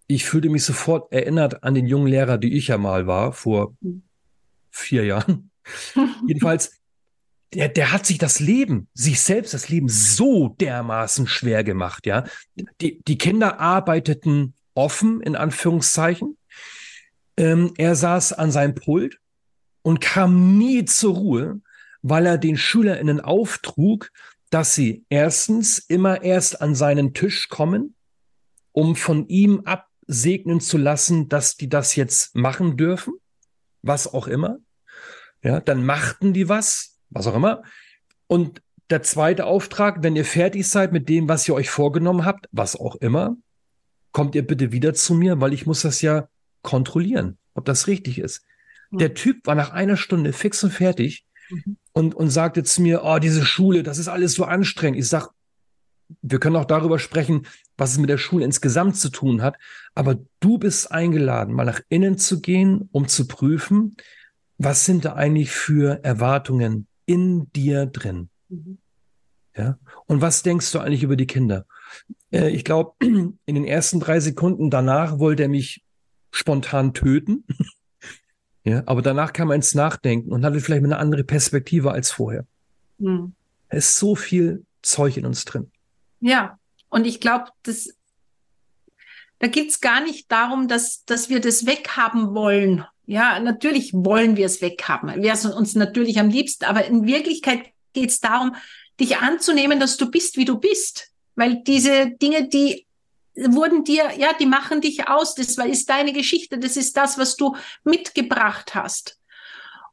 [0.08, 3.76] ich fühlte mich sofort erinnert an den jungen Lehrer, die ich ja mal war, vor
[3.82, 4.04] mhm.
[4.70, 5.52] vier Jahren.
[6.28, 6.81] Jedenfalls,
[7.54, 12.24] der, der hat sich das Leben, sich selbst das Leben so dermaßen schwer gemacht, ja.
[12.80, 16.38] Die, die Kinder arbeiteten offen, in Anführungszeichen.
[17.38, 19.20] Ähm, er saß an seinem Pult
[19.82, 21.62] und kam nie zur Ruhe,
[22.02, 24.10] weil er den SchülerInnen auftrug,
[24.50, 27.96] dass sie erstens immer erst an seinen Tisch kommen,
[28.72, 33.14] um von ihm absegnen zu lassen, dass die das jetzt machen dürfen,
[33.82, 34.58] was auch immer.
[35.44, 37.64] Ja, dann machten die was, was auch immer.
[38.28, 42.48] Und der zweite Auftrag, wenn ihr fertig seid mit dem, was ihr euch vorgenommen habt,
[42.52, 43.38] was auch immer,
[44.12, 46.28] kommt ihr bitte wieder zu mir, weil ich muss das ja
[46.62, 48.44] kontrollieren, ob das richtig ist.
[48.90, 48.98] Mhm.
[48.98, 51.78] Der Typ war nach einer Stunde fix und fertig mhm.
[51.94, 55.00] und, und sagte zu mir, oh, diese Schule, das ist alles so anstrengend.
[55.00, 55.30] Ich sag,
[56.22, 57.48] wir können auch darüber sprechen,
[57.78, 59.56] was es mit der Schule insgesamt zu tun hat.
[59.96, 63.96] Aber du bist eingeladen, mal nach innen zu gehen, um zu prüfen,
[64.58, 68.30] was sind da eigentlich für Erwartungen in dir drin.
[68.50, 68.78] Mhm.
[69.56, 69.78] Ja.
[70.08, 71.66] Und was denkst du eigentlich über die Kinder?
[72.32, 75.84] Äh, ich glaube, in den ersten drei Sekunden danach wollte er mich
[76.32, 77.46] spontan töten.
[78.64, 82.46] ja, aber danach kam er ins Nachdenken und hatte vielleicht eine andere Perspektive als vorher.
[82.98, 83.34] Mhm.
[83.68, 85.72] Es ist so viel Zeug in uns drin.
[86.22, 86.58] Ja,
[86.90, 87.90] und ich glaube, das
[89.40, 94.46] da geht's gar nicht darum, dass, dass wir das weghaben wollen ja, natürlich wollen wir
[94.46, 95.22] es weghaben.
[95.22, 98.56] Wäre es uns natürlich am liebsten, aber in Wirklichkeit geht es darum,
[99.00, 101.10] dich anzunehmen, dass du bist, wie du bist.
[101.36, 102.86] Weil diese Dinge, die
[103.36, 105.36] wurden dir, ja, die machen dich aus.
[105.36, 106.60] Das ist deine Geschichte.
[106.60, 109.18] Das ist das, was du mitgebracht hast.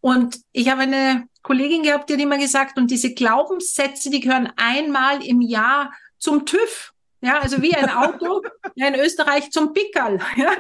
[0.01, 4.53] Und ich habe eine Kollegin gehabt, die hat immer gesagt, und diese Glaubenssätze, die gehören
[4.57, 6.93] einmal im Jahr zum TÜV.
[7.21, 8.43] Ja, also wie ein Auto
[8.77, 10.21] in Österreich zum Pickerl.
[10.37, 10.53] Ja.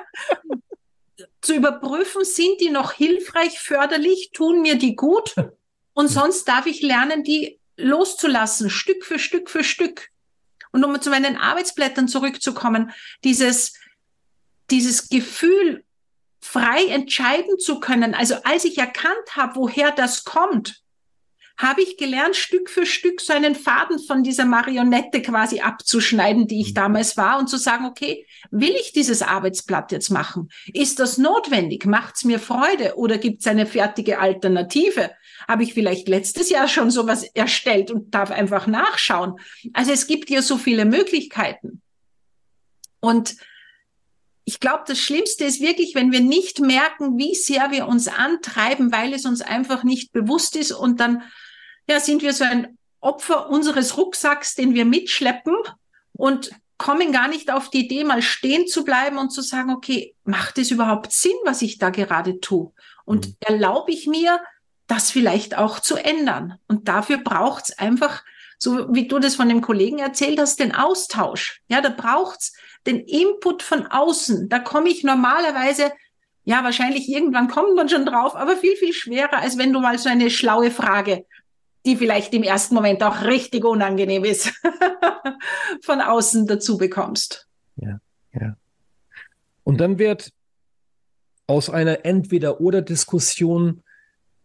[1.40, 5.34] Zu überprüfen, sind die noch hilfreich, förderlich, tun mir die gut?
[5.94, 10.08] Und sonst darf ich lernen, die loszulassen, Stück für Stück für Stück.
[10.72, 12.92] Und um zu meinen Arbeitsblättern zurückzukommen,
[13.24, 13.74] dieses,
[14.70, 15.84] dieses Gefühl,
[16.40, 18.14] frei entscheiden zu können.
[18.14, 20.82] Also als ich erkannt habe, woher das kommt,
[21.58, 26.60] habe ich gelernt, Stück für Stück so einen Faden von dieser Marionette quasi abzuschneiden, die
[26.60, 26.74] ich mhm.
[26.74, 30.50] damals war und zu sagen, okay, will ich dieses Arbeitsblatt jetzt machen?
[30.72, 31.84] Ist das notwendig?
[31.84, 35.10] Macht es mir Freude oder gibt es eine fertige Alternative?
[35.48, 39.34] Habe ich vielleicht letztes Jahr schon sowas erstellt und darf einfach nachschauen?
[39.72, 41.82] Also es gibt ja so viele Möglichkeiten.
[43.00, 43.34] Und
[44.44, 48.92] ich glaube, das Schlimmste ist wirklich, wenn wir nicht merken, wie sehr wir uns antreiben,
[48.92, 51.22] weil es uns einfach nicht bewusst ist und dann
[51.88, 55.56] ja, sind wir so ein Opfer unseres Rucksacks, den wir mitschleppen
[56.12, 60.14] und kommen gar nicht auf die Idee, mal stehen zu bleiben und zu sagen, okay,
[60.24, 62.72] macht es überhaupt Sinn, was ich da gerade tue?
[63.04, 63.36] Und mhm.
[63.40, 64.40] erlaube ich mir,
[64.86, 66.58] das vielleicht auch zu ändern?
[66.66, 68.24] Und dafür braucht es einfach,
[68.58, 71.60] so wie du das von dem Kollegen erzählt hast, den Austausch.
[71.68, 72.52] Ja, da braucht es
[72.86, 75.92] den Input von außen, da komme ich normalerweise,
[76.44, 79.98] ja, wahrscheinlich irgendwann kommt man schon drauf, aber viel, viel schwerer, als wenn du mal
[79.98, 81.26] so eine schlaue Frage,
[81.88, 84.52] die vielleicht im ersten Moment auch richtig unangenehm ist,
[85.82, 87.48] von außen dazu bekommst.
[87.76, 87.98] Ja,
[88.34, 88.56] ja.
[89.64, 90.32] Und dann wird
[91.46, 93.82] aus einer Entweder-Oder-Diskussion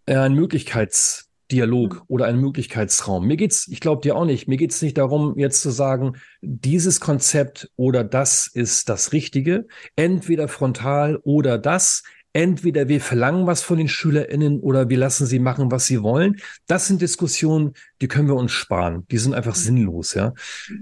[0.06, 2.01] ein Möglichkeits- Dialog mhm.
[2.08, 3.27] oder ein Möglichkeitsraum.
[3.27, 6.99] Mir geht's, ich glaube dir auch nicht, mir geht's nicht darum, jetzt zu sagen, dieses
[6.99, 12.03] Konzept oder das ist das Richtige, entweder frontal oder das,
[12.34, 16.38] entweder wir verlangen was von den SchülerInnen oder wir lassen sie machen, was sie wollen.
[16.67, 19.06] Das sind Diskussionen, die können wir uns sparen.
[19.10, 20.34] Die sind einfach sinnlos, ja.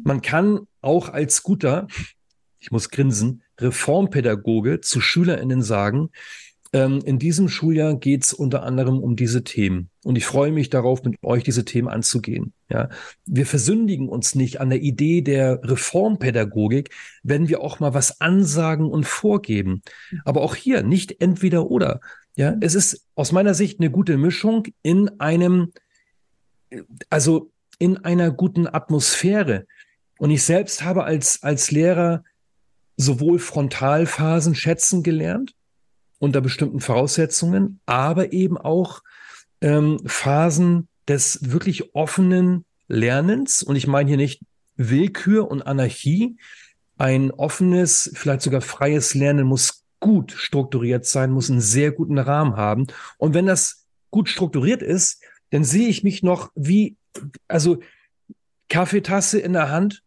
[0.03, 1.87] Man kann auch als guter,
[2.59, 6.09] ich muss grinsen, Reformpädagoge zu SchülerInnen sagen,
[6.73, 9.89] ähm, in diesem Schuljahr geht es unter anderem um diese Themen.
[10.03, 12.53] Und ich freue mich darauf, mit euch diese Themen anzugehen.
[12.69, 12.89] Ja,
[13.25, 16.91] wir versündigen uns nicht an der Idee der Reformpädagogik,
[17.23, 19.81] wenn wir auch mal was ansagen und vorgeben.
[20.23, 21.99] Aber auch hier nicht entweder oder.
[22.37, 25.73] Ja, es ist aus meiner Sicht eine gute Mischung in einem,
[27.09, 29.65] also in einer guten Atmosphäre.
[30.17, 32.23] Und ich selbst habe als, als Lehrer
[32.95, 35.53] sowohl Frontalphasen schätzen gelernt,
[36.21, 39.01] unter bestimmten Voraussetzungen, aber eben auch
[39.59, 43.63] ähm, Phasen des wirklich offenen Lernens.
[43.63, 44.41] Und ich meine hier nicht
[44.77, 46.37] Willkür und Anarchie.
[46.97, 52.55] Ein offenes, vielleicht sogar freies Lernen muss gut strukturiert sein, muss einen sehr guten Rahmen
[52.55, 52.85] haben.
[53.17, 56.97] Und wenn das gut strukturiert ist, dann sehe ich mich noch wie,
[57.47, 57.79] also
[58.69, 60.03] Kaffeetasse in der Hand.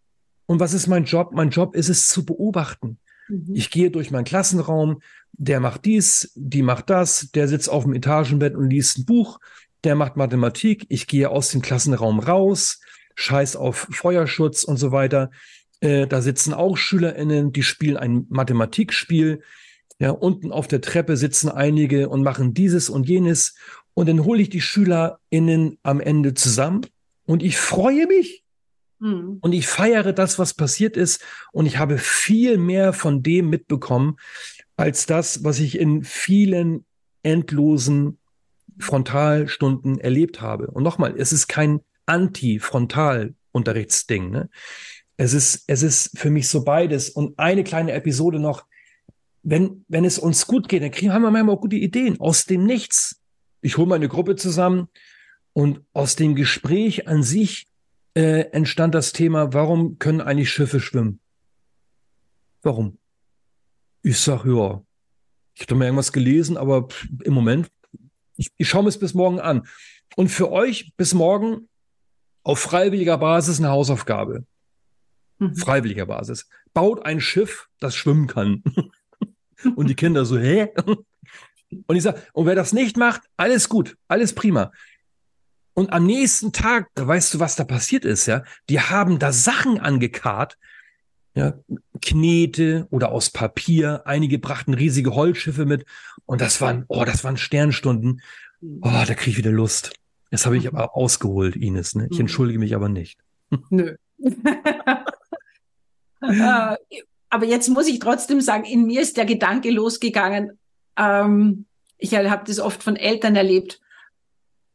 [0.46, 1.32] Und was ist mein Job?
[1.32, 2.98] Mein Job ist es zu beobachten.
[3.28, 3.54] Mhm.
[3.54, 5.00] Ich gehe durch meinen Klassenraum,
[5.36, 9.40] der macht dies, die macht das, der sitzt auf dem Etagenbett und liest ein Buch,
[9.84, 12.80] der macht Mathematik, ich gehe aus dem Klassenraum raus,
[13.16, 15.30] scheiß auf Feuerschutz und so weiter.
[15.80, 19.42] Äh, da sitzen auch SchülerInnen, die spielen ein Mathematikspiel.
[19.98, 23.54] Ja, unten auf der Treppe sitzen einige und machen dieses und jenes.
[23.92, 26.86] Und dann hole ich die SchülerInnen am Ende zusammen
[27.26, 28.44] und ich freue mich.
[28.98, 29.38] Mhm.
[29.40, 31.22] Und ich feiere das, was passiert ist.
[31.52, 34.16] Und ich habe viel mehr von dem mitbekommen,
[34.76, 36.84] als das, was ich in vielen
[37.22, 38.18] endlosen
[38.78, 40.68] Frontalstunden erlebt habe.
[40.68, 44.30] Und nochmal, es ist kein Anti-Frontal-Unterrichtsding.
[44.30, 44.48] Ne?
[45.16, 47.10] Es ist, es ist für mich so beides.
[47.10, 48.66] Und eine kleine Episode noch.
[49.46, 52.18] Wenn, wenn es uns gut geht, dann kriegen, haben wir manchmal auch gute Ideen.
[52.18, 53.20] Aus dem Nichts.
[53.60, 54.88] Ich hole meine Gruppe zusammen
[55.52, 57.66] und aus dem Gespräch an sich
[58.14, 61.20] äh, entstand das Thema, warum können eigentlich Schiffe schwimmen?
[62.62, 62.98] Warum?
[64.04, 64.82] Ich sag, ja,
[65.54, 66.88] ich habe mal irgendwas gelesen, aber
[67.24, 67.70] im Moment,
[68.36, 69.66] ich, ich schaue mir es bis morgen an.
[70.14, 71.70] Und für euch bis morgen
[72.42, 74.44] auf freiwilliger Basis eine Hausaufgabe.
[75.38, 75.56] Mhm.
[75.56, 76.48] Freiwilliger Basis.
[76.74, 78.62] Baut ein Schiff, das schwimmen kann.
[79.74, 80.68] und die Kinder so, hä?
[81.86, 84.70] Und ich sage, und wer das nicht macht, alles gut, alles prima.
[85.72, 88.44] Und am nächsten Tag, weißt du, was da passiert ist, ja?
[88.68, 90.56] Die haben da Sachen angekarrt,
[91.34, 91.54] ja,
[92.00, 94.02] Knete oder aus Papier.
[94.06, 95.84] Einige brachten riesige Holzschiffe mit
[96.26, 98.22] und das waren, oh, das waren Sternstunden.
[98.80, 99.92] Oh, da kriege ich wieder Lust.
[100.30, 101.94] Jetzt habe ich aber ausgeholt, Ines.
[101.94, 102.06] Ne?
[102.10, 102.22] Ich mhm.
[102.22, 103.18] entschuldige mich aber nicht.
[103.70, 103.96] Nö.
[106.26, 106.76] Äh,
[107.28, 110.58] aber jetzt muss ich trotzdem sagen, in mir ist der Gedanke losgegangen.
[110.96, 111.66] Ähm,
[111.98, 113.80] ich habe das oft von Eltern erlebt.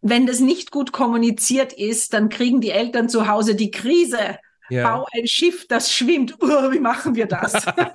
[0.02, 4.38] wenn das nicht gut kommuniziert ist, dann kriegen die Eltern zu Hause die Krise.
[4.70, 4.90] Ja.
[4.90, 6.36] Bau ein Schiff, das schwimmt.
[6.42, 7.54] Oh, wie machen wir das?
[7.66, 7.92] ja.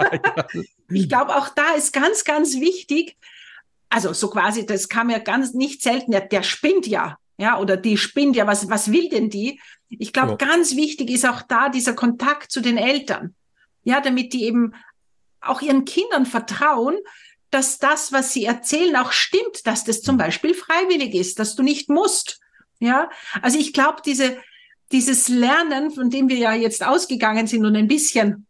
[0.90, 3.16] Ich glaube, auch da ist ganz, ganz wichtig,
[3.88, 7.76] also so quasi, das kam ja ganz nicht selten, der, der spinnt ja, ja, oder
[7.76, 9.60] die spinnt ja, was, was will denn die?
[9.88, 10.37] Ich glaube, ja.
[10.37, 13.34] ganz wichtig ist auch da dieser Kontakt zu den Eltern.
[13.82, 14.74] Ja, damit die eben
[15.40, 16.96] auch ihren Kindern vertrauen,
[17.50, 21.62] dass das, was sie erzählen, auch stimmt, dass das zum Beispiel freiwillig ist, dass du
[21.62, 22.40] nicht musst.
[22.80, 23.08] Ja,
[23.42, 24.38] also ich glaube, diese,
[24.94, 28.46] dieses Lernen, von dem wir ja jetzt ausgegangen sind und ein bisschen,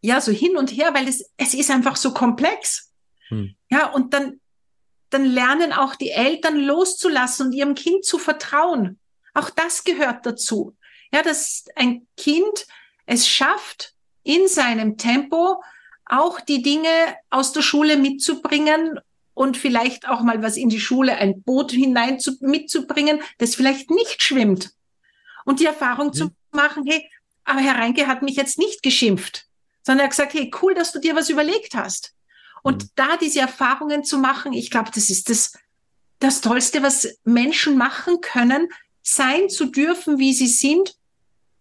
[0.00, 2.92] ja, so hin und her, weil es, es ist einfach so komplex.
[3.28, 3.56] Hm.
[3.68, 4.40] Ja, und dann,
[5.10, 9.00] dann lernen auch die Eltern loszulassen und ihrem Kind zu vertrauen.
[9.34, 10.76] Auch das gehört dazu.
[11.12, 12.68] Ja, dass ein Kind
[13.06, 15.60] es schafft, in seinem Tempo
[16.04, 16.88] auch die Dinge
[17.28, 19.00] aus der Schule mitzubringen
[19.34, 23.90] und vielleicht auch mal was in die Schule, ein Boot hinein zu, mitzubringen, das vielleicht
[23.90, 24.70] nicht schwimmt.
[25.50, 26.12] Und die Erfahrung mhm.
[26.12, 27.10] zu machen, hey,
[27.42, 29.46] aber Herr Reinke hat mich jetzt nicht geschimpft,
[29.82, 32.14] sondern er hat gesagt, hey, cool, dass du dir was überlegt hast.
[32.62, 32.88] Und mhm.
[32.94, 35.58] da diese Erfahrungen zu machen, ich glaube, das ist das,
[36.20, 38.68] das Tollste, was Menschen machen können,
[39.02, 40.94] sein zu dürfen, wie sie sind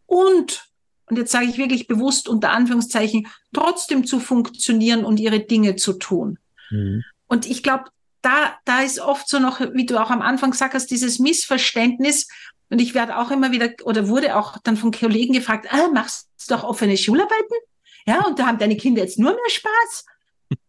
[0.06, 0.70] und
[1.08, 5.94] und jetzt sage ich wirklich bewusst unter Anführungszeichen, trotzdem zu funktionieren und ihre Dinge zu
[5.94, 6.38] tun.
[6.70, 7.04] Mhm.
[7.26, 7.86] Und ich glaube,
[8.22, 12.28] da, da ist oft so noch, wie du auch am Anfang gesagt hast, dieses Missverständnis.
[12.70, 16.30] Und ich werde auch immer wieder oder wurde auch dann von Kollegen gefragt, ah, machst
[16.48, 17.58] du doch offene Schularbeiten?
[18.06, 20.06] Ja, und da haben deine Kinder jetzt nur mehr Spaß.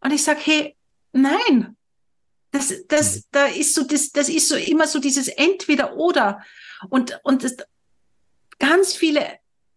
[0.00, 0.76] Und ich sage, hey,
[1.12, 1.76] nein.
[2.52, 3.20] Das, das, mhm.
[3.30, 6.42] da ist so, das, das ist so immer so dieses Entweder-Oder.
[6.88, 7.56] Und, und das,
[8.58, 9.24] ganz viele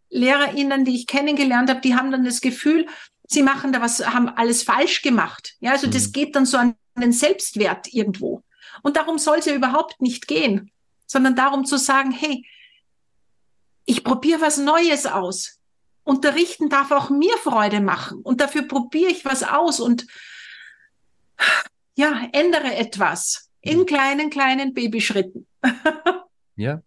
[0.10, 2.88] LehrerInnen, die ich kennengelernt habe, die haben dann das Gefühl,
[3.28, 5.56] sie machen da was, haben alles falsch gemacht.
[5.60, 5.92] Ja, also mhm.
[5.92, 8.44] das geht dann so an den Selbstwert irgendwo.
[8.82, 10.72] Und darum soll es ja überhaupt nicht gehen,
[11.14, 12.44] sondern darum zu sagen, hey,
[13.86, 15.60] ich probiere was Neues aus.
[16.04, 20.08] Unterrichten darf auch mir Freude machen und dafür probiere ich was aus und
[21.96, 23.86] ja, ändere etwas in mhm.
[23.86, 25.46] kleinen, kleinen Babyschritten.
[26.56, 26.82] ja.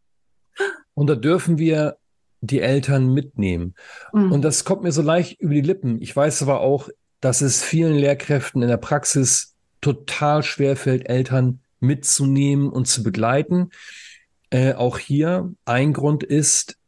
[0.95, 1.97] Und da dürfen wir
[2.41, 3.77] die Eltern mitnehmen.
[4.13, 4.33] Mhm.
[4.33, 6.03] Und das kommt mir so leicht über die Lippen.
[6.03, 6.89] Ich weiß aber auch,
[7.21, 13.71] dass es vielen Lehrkräften in der Praxis total schwer fällt, Eltern mitzunehmen und zu begleiten.
[14.51, 16.79] Äh, auch hier ein Grund ist,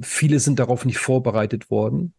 [0.00, 2.14] viele sind darauf nicht vorbereitet worden.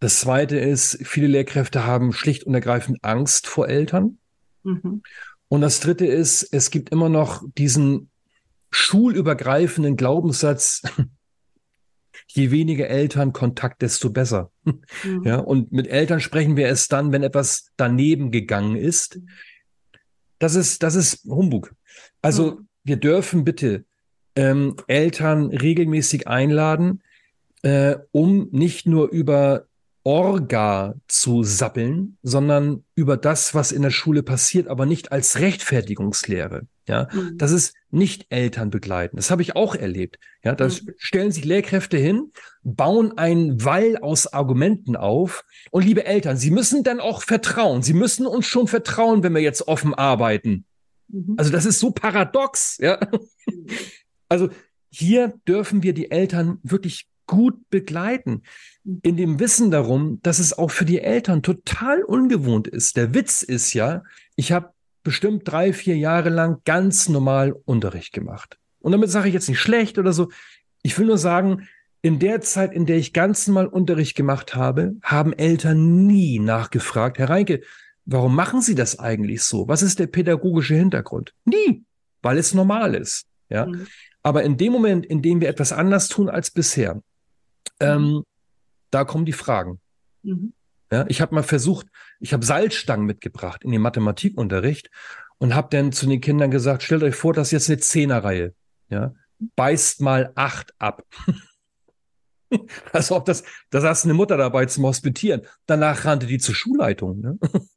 [0.00, 4.18] Das zweite ist, viele Lehrkräfte haben schlicht und ergreifend Angst vor Eltern.
[4.62, 5.02] Mhm.
[5.48, 8.10] Und das dritte ist, es gibt immer noch diesen
[8.70, 10.82] schulübergreifenden Glaubenssatz,
[12.28, 14.50] je weniger Elternkontakt, desto besser.
[14.64, 15.22] Mhm.
[15.24, 19.20] Ja, und mit Eltern sprechen wir es dann, wenn etwas daneben gegangen ist.
[20.38, 21.74] Das ist, das ist Humbug.
[22.20, 22.68] Also mhm.
[22.82, 23.84] wir dürfen bitte
[24.36, 27.02] ähm, Eltern regelmäßig einladen,
[27.62, 29.66] äh, um nicht nur über
[30.04, 36.66] Orga zu sappeln, sondern über das, was in der Schule passiert, aber nicht als Rechtfertigungslehre.
[36.86, 37.38] Ja, mhm.
[37.38, 39.16] das ist nicht Eltern begleiten.
[39.16, 40.18] Das habe ich auch erlebt.
[40.42, 40.92] Ja, da mhm.
[40.98, 45.44] stellen sich Lehrkräfte hin, bauen einen Wall aus Argumenten auf.
[45.70, 47.82] Und liebe Eltern, Sie müssen dann auch vertrauen.
[47.82, 50.66] Sie müssen uns schon vertrauen, wenn wir jetzt offen arbeiten.
[51.08, 51.36] Mhm.
[51.38, 52.76] Also das ist so paradox.
[52.78, 53.00] Ja.
[54.34, 54.50] also
[54.90, 58.42] hier dürfen wir die Eltern wirklich gut begleiten.
[59.02, 62.96] In dem Wissen darum, dass es auch für die Eltern total ungewohnt ist.
[62.96, 64.02] Der Witz ist ja,
[64.34, 64.70] ich habe
[65.04, 68.58] bestimmt drei, vier Jahre lang ganz normal Unterricht gemacht.
[68.80, 70.30] Und damit sage ich jetzt nicht schlecht oder so.
[70.82, 71.68] Ich will nur sagen,
[72.02, 77.18] in der Zeit, in der ich ganz normal Unterricht gemacht habe, haben Eltern nie nachgefragt,
[77.18, 77.62] Herr Reinke,
[78.04, 79.68] warum machen Sie das eigentlich so?
[79.68, 81.34] Was ist der pädagogische Hintergrund?
[81.44, 81.84] Nie,
[82.20, 83.26] weil es normal ist.
[83.48, 83.66] Ja.
[83.66, 83.86] Mhm.
[84.24, 87.00] Aber in dem Moment, in dem wir etwas anders tun als bisher,
[87.78, 88.24] ähm, mhm.
[88.90, 89.80] da kommen die Fragen.
[90.22, 90.54] Mhm.
[90.90, 91.86] Ja, ich habe mal versucht,
[92.20, 94.90] ich habe Salzstangen mitgebracht in den Mathematikunterricht
[95.38, 98.54] und habe dann zu den Kindern gesagt, stellt euch vor, das ist jetzt eine Zehnerreihe.
[98.88, 99.14] Ja,
[99.56, 101.04] beißt mal acht ab.
[102.92, 105.42] also ob das, da saß eine Mutter dabei zum Hospitieren.
[105.66, 107.20] Danach rannte die zur Schulleitung.
[107.20, 107.38] Ne?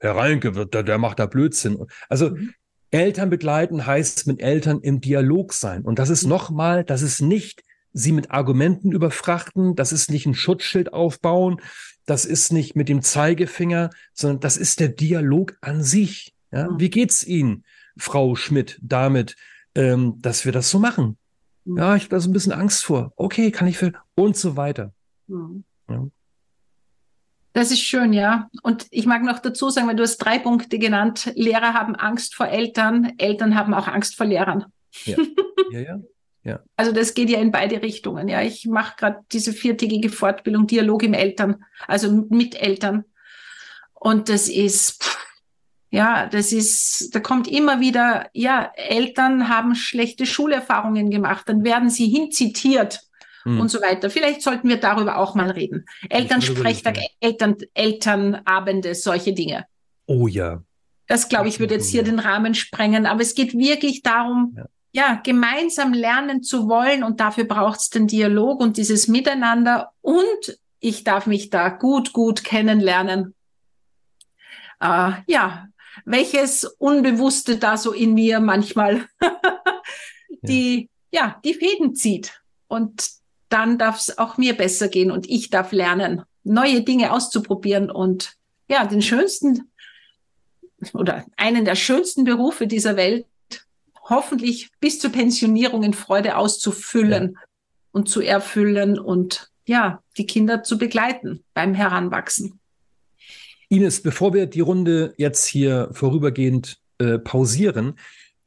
[0.00, 1.86] Herr Reinke, der, der macht da Blödsinn.
[2.08, 2.54] Also mhm.
[2.92, 5.82] Eltern begleiten heißt mit Eltern im Dialog sein.
[5.82, 6.30] Und das ist mhm.
[6.30, 11.60] nochmal, das ist nicht sie mit Argumenten überfrachten, das ist nicht ein Schutzschild aufbauen,
[12.06, 16.34] das ist nicht mit dem Zeigefinger, sondern das ist der Dialog an sich.
[16.50, 16.70] Ja?
[16.70, 16.80] Mhm.
[16.80, 17.64] Wie geht's Ihnen,
[17.96, 19.36] Frau Schmidt, damit,
[19.74, 21.16] ähm, dass wir das so machen?
[21.64, 21.78] Mhm.
[21.78, 23.12] Ja, ich habe da so ein bisschen Angst vor.
[23.16, 24.92] Okay, kann ich für und so weiter.
[25.28, 25.64] Mhm.
[25.88, 26.06] Ja.
[27.52, 28.48] Das ist schön, ja.
[28.62, 31.32] Und ich mag noch dazu sagen, weil du hast drei Punkte genannt.
[31.34, 34.64] Lehrer haben Angst vor Eltern, Eltern haben auch Angst vor Lehrern.
[35.04, 35.16] Ja,
[35.70, 36.00] ja, ja.
[36.44, 36.60] ja.
[36.76, 38.28] Also das geht ja in beide Richtungen.
[38.28, 43.04] Ja, ich mache gerade diese viertägige Fortbildung Dialog im Eltern, also mit Eltern.
[43.92, 45.04] Und das ist,
[45.90, 51.90] ja, das ist, da kommt immer wieder, ja, Eltern haben schlechte Schulerfahrungen gemacht, dann werden
[51.90, 53.00] sie hinzitiert
[53.44, 53.60] hm.
[53.60, 54.10] und so weiter.
[54.10, 55.86] Vielleicht sollten wir darüber auch mal reden.
[56.08, 59.66] Elternsprechtag, Eltern, Elternabende, solche Dinge.
[60.06, 60.62] Oh ja.
[61.06, 63.06] Das, glaube ich, würde jetzt hier den Rahmen sprengen.
[63.06, 64.66] Aber es geht wirklich darum, ja.
[64.92, 67.02] ja gemeinsam lernen zu wollen.
[67.02, 69.92] Und dafür braucht es den Dialog und dieses Miteinander.
[70.00, 73.34] Und ich darf mich da gut, gut kennenlernen.
[74.80, 75.68] Äh, ja,
[76.04, 79.06] welches Unbewusste da so in mir manchmal
[80.42, 81.20] die, ja.
[81.20, 82.42] ja, die Fäden zieht.
[82.68, 83.10] Und
[83.52, 88.34] dann darf es auch mir besser gehen und ich darf lernen, neue Dinge auszuprobieren und
[88.68, 89.70] ja, den schönsten
[90.94, 93.26] oder einen der schönsten Berufe dieser Welt
[94.08, 97.40] hoffentlich bis zur Pensionierung in Freude auszufüllen ja.
[97.92, 102.58] und zu erfüllen und ja, die Kinder zu begleiten beim Heranwachsen.
[103.68, 107.98] Ines, bevor wir die Runde jetzt hier vorübergehend äh, pausieren,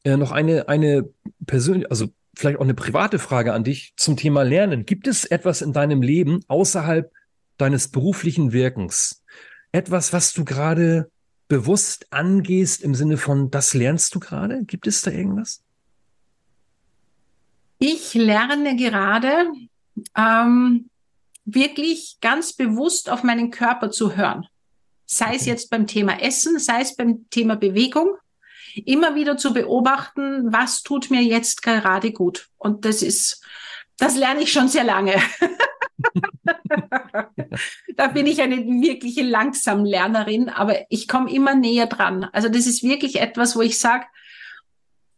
[0.04, 1.10] äh, noch eine, eine
[1.46, 4.86] persönliche, also vielleicht auch eine private Frage an dich zum Thema Lernen.
[4.86, 7.12] Gibt es etwas in deinem Leben außerhalb
[7.58, 9.24] deines beruflichen Wirkens?
[9.72, 11.10] Etwas, was du gerade
[11.48, 14.64] bewusst angehst im Sinne von, das lernst du gerade?
[14.66, 15.62] Gibt es da irgendwas?
[17.78, 19.52] Ich lerne gerade
[20.18, 20.90] ähm,
[21.46, 24.48] wirklich ganz bewusst auf meinen Körper zu hören.
[25.06, 28.16] Sei es jetzt beim Thema Essen, sei es beim Thema Bewegung,
[28.86, 32.50] immer wieder zu beobachten, was tut mir jetzt gerade gut.
[32.58, 33.44] Und das ist,
[33.98, 35.16] das lerne ich schon sehr lange.
[37.96, 42.26] da bin ich eine wirkliche Langsamlernerin, aber ich komme immer näher dran.
[42.34, 44.06] Also das ist wirklich etwas, wo ich sage,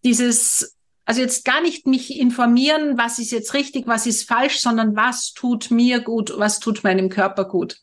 [0.04, 4.96] dieses, also jetzt gar nicht mich informieren, was ist jetzt richtig, was ist falsch, sondern
[4.96, 7.82] was tut mir gut, was tut meinem Körper gut.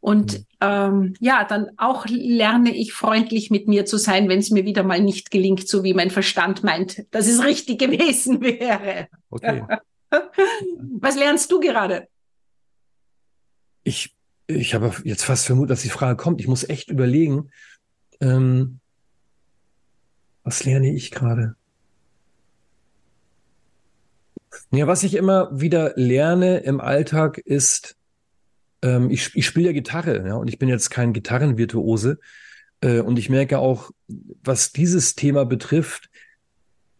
[0.00, 0.44] Und mhm.
[0.62, 4.82] ähm, ja, dann auch lerne ich freundlich mit mir zu sein, wenn es mir wieder
[4.82, 9.08] mal nicht gelingt, so wie mein Verstand meint, dass es richtig gewesen wäre.
[9.28, 9.62] Okay.
[11.00, 12.08] Was lernst du gerade?
[13.84, 14.14] Ich,
[14.46, 16.40] ich habe jetzt fast vermutet, dass die Frage kommt.
[16.40, 17.50] Ich muss echt überlegen,
[18.20, 18.80] ähm,
[20.42, 21.54] was lerne ich gerade?
[24.72, 27.96] Ja, was ich immer wieder lerne im Alltag ist,
[28.82, 32.18] ähm, ich, ich spiele ja Gitarre, ja, und ich bin jetzt kein Gitarrenvirtuose.
[32.80, 33.90] Äh, und ich merke auch,
[34.42, 36.10] was dieses Thema betrifft,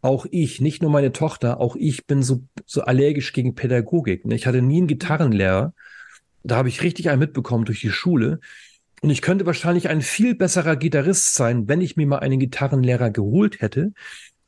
[0.02, 4.24] auch ich, nicht nur meine Tochter, auch ich bin so, so allergisch gegen Pädagogik.
[4.24, 4.34] Ne?
[4.34, 5.74] Ich hatte nie einen Gitarrenlehrer.
[6.42, 8.40] Da habe ich richtig einen mitbekommen durch die Schule.
[9.02, 13.10] Und ich könnte wahrscheinlich ein viel besserer Gitarrist sein, wenn ich mir mal einen Gitarrenlehrer
[13.10, 13.92] geholt hätte.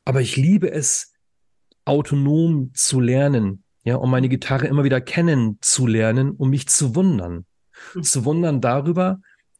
[0.05, 1.13] Aber ich liebe es,
[1.85, 7.45] autonom zu lernen, ja, um meine Gitarre immer wieder kennenzulernen, um mich zu wundern.
[7.93, 8.03] Mhm.
[8.03, 9.19] Zu wundern darüber,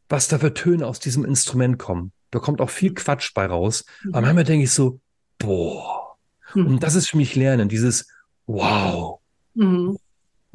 [0.10, 2.12] was da für Töne aus diesem Instrument kommen.
[2.32, 3.86] Da kommt auch viel Quatsch bei raus.
[4.04, 4.14] Mhm.
[4.14, 5.00] Aber manchmal denke ich so,
[5.40, 6.18] boah.
[6.54, 6.68] Mhm.
[6.68, 8.08] Und das ist für mich Lernen, dieses
[8.46, 9.20] Wow.
[9.54, 9.98] Mhm.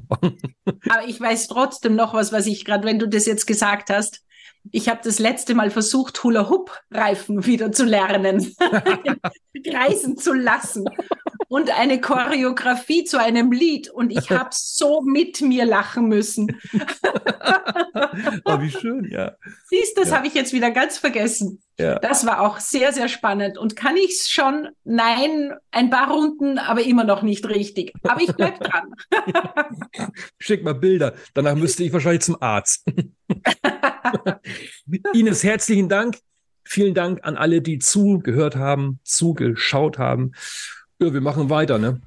[0.11, 4.23] Aber ich weiß trotzdem noch was, was ich gerade, wenn du das jetzt gesagt hast,
[4.71, 8.55] ich habe das letzte Mal versucht, Hula-Hoop-Reifen wieder zu lernen,
[9.65, 10.85] kreisen zu lassen
[11.49, 16.61] und eine Choreografie zu einem Lied und ich habe so mit mir lachen müssen.
[18.45, 19.33] oh, wie schön, ja.
[19.67, 20.17] Siehst, das ja.
[20.17, 21.63] habe ich jetzt wieder ganz vergessen.
[21.79, 21.99] Ja.
[22.01, 23.57] Das war auch sehr, sehr spannend.
[23.57, 24.69] Und kann ich es schon?
[24.85, 27.93] Nein, ein paar Runden, aber immer noch nicht richtig.
[28.03, 28.95] Aber ich bleib dran.
[30.39, 31.15] Schick mal Bilder.
[31.35, 32.85] Danach müsste ich wahrscheinlich zum Arzt.
[35.15, 36.19] Ines, herzlichen Dank.
[36.65, 40.33] Vielen Dank an alle, die zugehört haben, zugeschaut haben.
[41.01, 42.01] Ja, wir machen weiter, ne?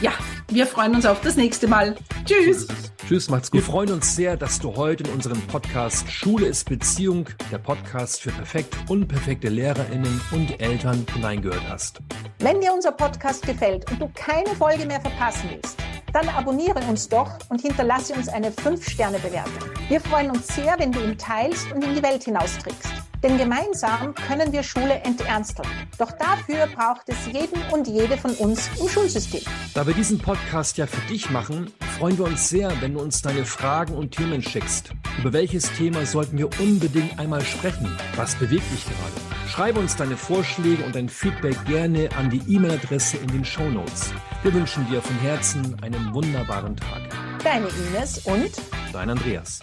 [0.00, 0.12] Ja,
[0.48, 1.96] wir freuen uns auf das nächste Mal.
[2.26, 2.68] Tschüss.
[3.08, 3.60] Tschüss, macht's gut.
[3.60, 8.20] Wir freuen uns sehr, dass du heute in unserem Podcast Schule ist Beziehung, der Podcast
[8.20, 12.00] für perfekt unperfekte LehrerInnen und Eltern hineingehört hast.
[12.40, 15.78] Wenn dir unser Podcast gefällt und du keine Folge mehr verpassen willst,
[16.12, 19.70] dann abonniere uns doch und hinterlasse uns eine 5-Sterne-Bewertung.
[19.88, 22.90] Wir freuen uns sehr, wenn du ihn teilst und in die Welt hinausträgst.
[23.22, 25.68] Denn gemeinsam können wir Schule enternsteln.
[25.98, 29.42] Doch dafür braucht es jeden und jede von uns im Schulsystem.
[29.86, 33.22] Da wir diesen Podcast ja für dich machen, freuen wir uns sehr, wenn du uns
[33.22, 34.90] deine Fragen und Themen schickst.
[35.20, 37.96] Über welches Thema sollten wir unbedingt einmal sprechen?
[38.16, 39.48] Was bewegt dich gerade?
[39.48, 44.12] Schreibe uns deine Vorschläge und dein Feedback gerne an die E-Mail-Adresse in den Show Notes.
[44.42, 47.02] Wir wünschen dir von Herzen einen wunderbaren Tag.
[47.44, 48.50] Deine Ines und
[48.92, 49.60] dein Andreas.